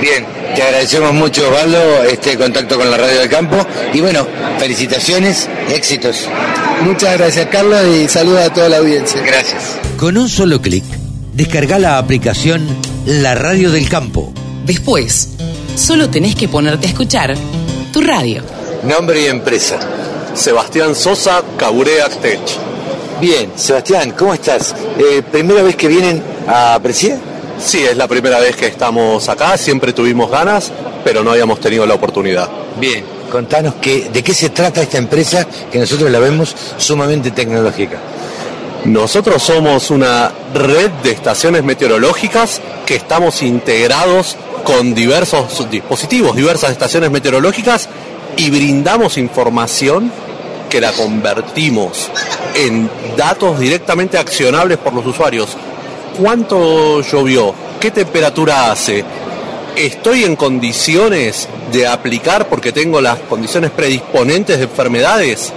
[0.00, 3.56] Bien, te agradecemos mucho, Osvaldo, este contacto con la Radio del Campo.
[3.92, 4.26] Y bueno,
[4.58, 6.28] felicitaciones, éxitos.
[6.82, 9.22] Muchas gracias, Carlos, y saludos a toda la audiencia.
[9.22, 9.78] Gracias.
[9.96, 10.84] Con un solo clic
[11.34, 12.64] Descarga la aplicación
[13.06, 14.32] La Radio del Campo.
[14.64, 15.30] Después,
[15.74, 17.34] solo tenés que ponerte a escuchar
[17.92, 18.44] tu radio.
[18.84, 19.80] Nombre y empresa.
[20.32, 22.38] Sebastián Sosa, Caburea Tech.
[23.20, 24.76] Bien, Sebastián, ¿cómo estás?
[24.96, 27.18] Eh, ¿Primera vez que vienen a Presidir?
[27.58, 30.70] Sí, es la primera vez que estamos acá, siempre tuvimos ganas,
[31.02, 32.48] pero no habíamos tenido la oportunidad.
[32.78, 37.98] Bien, contanos que, de qué se trata esta empresa que nosotros la vemos sumamente tecnológica.
[38.84, 47.10] Nosotros somos una red de estaciones meteorológicas que estamos integrados con diversos dispositivos, diversas estaciones
[47.10, 47.88] meteorológicas
[48.36, 50.12] y brindamos información
[50.68, 52.10] que la convertimos
[52.54, 55.56] en datos directamente accionables por los usuarios.
[56.20, 57.54] ¿Cuánto llovió?
[57.80, 59.02] ¿Qué temperatura hace?
[59.76, 65.54] ¿Estoy en condiciones de aplicar porque tengo las condiciones predisponentes de enfermedades?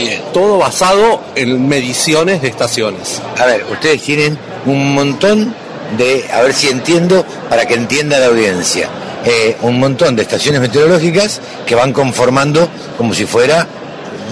[0.00, 0.22] Bien.
[0.32, 3.20] Todo basado en mediciones de estaciones.
[3.38, 5.54] A ver, ustedes tienen un montón
[5.96, 8.88] de, a ver si entiendo, para que entienda la audiencia,
[9.24, 13.66] eh, un montón de estaciones meteorológicas que van conformando como si fuera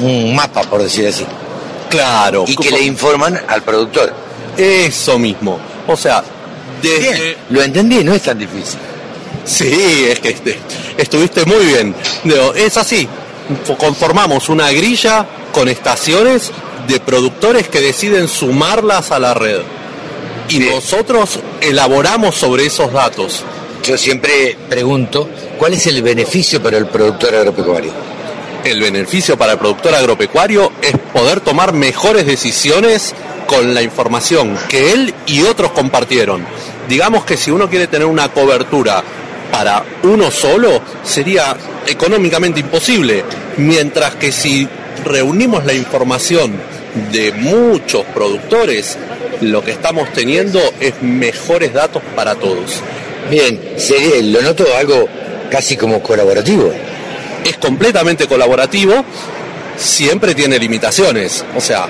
[0.01, 1.25] un mapa, por decir así.
[1.91, 2.45] Claro.
[2.47, 4.13] Y que le informan al productor.
[4.57, 5.59] Eso mismo.
[5.87, 6.23] O sea,
[6.83, 8.79] Bien, lo entendí, no es tan difícil.
[9.45, 10.59] Sí, es que este,
[10.97, 11.95] estuviste muy bien.
[12.55, 13.09] Es así.
[13.79, 16.51] Conformamos una grilla con estaciones
[16.87, 19.61] de productores que deciden sumarlas a la red.
[20.49, 23.45] Y nosotros elaboramos sobre esos datos.
[23.85, 25.29] Yo siempre pregunto,
[25.59, 27.93] ¿cuál es el beneficio para el productor agropecuario?
[28.65, 33.15] El beneficio para el productor agropecuario es poder tomar mejores decisiones
[33.47, 36.45] con la información que él y otros compartieron.
[36.89, 39.03] Digamos que si uno quiere tener una cobertura
[39.51, 43.25] para uno solo, sería económicamente imposible,
[43.57, 44.69] mientras que si
[45.05, 46.53] reunimos la información
[47.13, 48.97] de muchos productores,
[49.41, 52.81] lo que estamos teniendo es mejores datos para todos.
[53.31, 55.09] Bien, sería, lo noto algo
[55.51, 56.73] casi como colaborativo.
[57.45, 59.05] Es completamente colaborativo,
[59.77, 61.45] siempre tiene limitaciones.
[61.57, 61.89] O sea,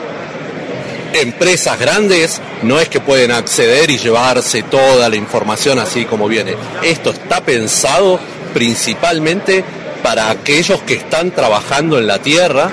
[1.13, 6.55] empresas grandes no es que pueden acceder y llevarse toda la información así como viene.
[6.83, 8.19] Esto está pensado
[8.55, 9.65] principalmente
[10.03, 12.71] para aquellos que están trabajando en la tierra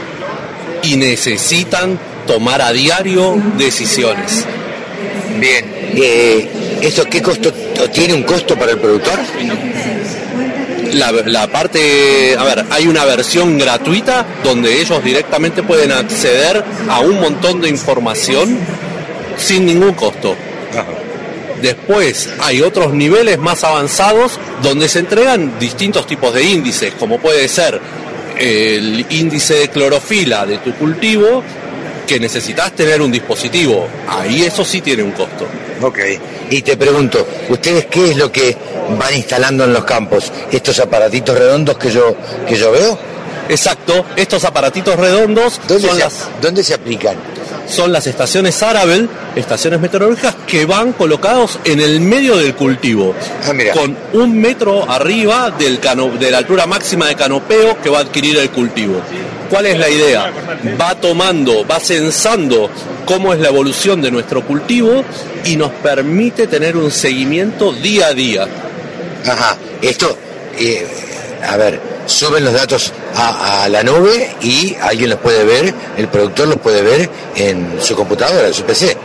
[0.83, 4.45] y necesitan tomar a diario decisiones.
[5.39, 5.65] Bien,
[5.95, 7.51] eh, ¿esto qué costo
[7.91, 9.19] tiene un costo para el productor?
[10.95, 16.99] La, la, parte, a ver, hay una versión gratuita donde ellos directamente pueden acceder a
[16.99, 18.57] un montón de información
[19.37, 20.35] sin ningún costo.
[21.61, 27.47] Después hay otros niveles más avanzados donde se entregan distintos tipos de índices, como puede
[27.47, 27.79] ser
[28.37, 31.43] el índice de clorofila de tu cultivo,
[32.07, 33.87] que necesitas tener un dispositivo.
[34.07, 35.47] Ahí eso sí tiene un costo.
[35.82, 35.99] Ok.
[36.49, 38.55] Y te pregunto, ¿ustedes qué es lo que
[38.97, 40.32] van instalando en los campos?
[40.51, 42.15] ¿Estos aparatitos redondos que yo,
[42.47, 42.97] que yo veo?
[43.49, 47.15] Exacto, estos aparatitos redondos ¿Dónde, son se, las, ¿Dónde se aplican?
[47.68, 53.13] Son las estaciones Arabel, estaciones meteorológicas que van colocados en el medio del cultivo,
[53.43, 57.99] Ah, con un metro arriba del cano- de la altura máxima de canopeo que va
[57.99, 59.01] a adquirir el cultivo.
[59.49, 60.32] ¿Cuál es la idea?
[60.80, 62.70] Va tomando, va censando
[63.05, 65.03] cómo es la evolución de nuestro cultivo
[65.43, 68.47] y nos permite tener un seguimiento día a día.
[69.28, 70.18] Ajá, esto,
[70.57, 70.86] eh,
[71.43, 76.07] a ver, suben los datos a, a la nube y alguien los puede ver, el
[76.07, 78.97] productor los puede ver en su computadora, en su PC.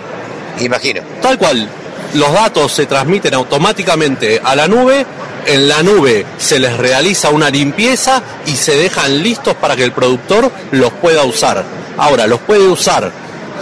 [0.61, 1.03] Imagino.
[1.23, 1.69] Tal cual,
[2.15, 5.07] los datos se transmiten automáticamente a la nube,
[5.47, 9.93] en la nube se les realiza una limpieza y se dejan listos para que el
[9.93, 11.65] productor los pueda usar.
[11.97, 13.11] Ahora, los puede usar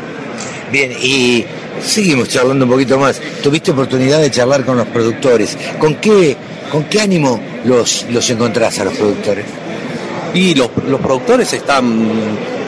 [0.70, 1.44] Bien, y
[1.84, 3.20] seguimos charlando un poquito más.
[3.42, 5.56] ¿Tuviste oportunidad de charlar con los productores?
[5.78, 6.36] ¿Con qué,
[6.70, 9.44] con qué ánimo los, los encontrás a los productores?
[10.34, 12.08] Y los, los productores están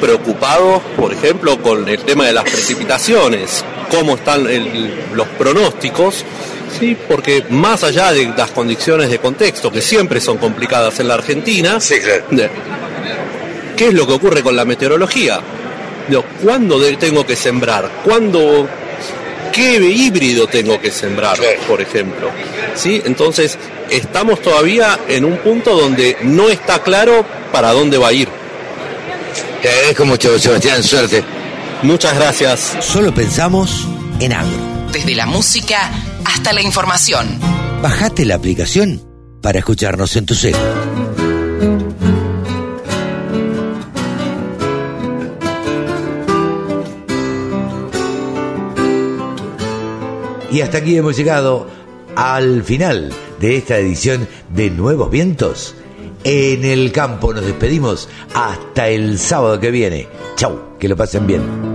[0.01, 6.25] preocupados, por ejemplo, con el tema de las precipitaciones, cómo están el- los pronósticos,
[6.79, 11.14] sí, porque más allá de las condiciones de contexto, que siempre son complicadas en la
[11.14, 12.51] Argentina, de-
[13.77, 15.41] ¿qué es lo que ocurre con la meteorología?
[16.43, 17.91] ¿Cuándo tengo que sembrar?
[18.05, 18.68] ¿Cuándo
[19.53, 22.29] qué híbrido tengo que sembrar, por ejemplo.
[22.75, 23.01] ¿Sí?
[23.05, 23.57] Entonces,
[23.89, 28.29] estamos todavía en un punto donde no está claro para dónde va a ir.
[29.62, 31.22] Te agradezco mucho, Sebastián, suerte.
[31.83, 32.77] Muchas gracias.
[32.81, 33.87] Solo pensamos
[34.20, 34.59] en agro.
[34.93, 35.91] Desde la música
[36.25, 37.39] hasta la información.
[37.83, 39.03] Bajate la aplicación
[39.43, 40.57] para escucharnos en tu cel.
[50.51, 51.66] Y hasta aquí hemos llegado
[52.14, 55.75] al final de esta edición de Nuevos Vientos.
[56.22, 60.07] En el campo nos despedimos hasta el sábado que viene.
[60.37, 61.74] Chau, que lo pasen bien.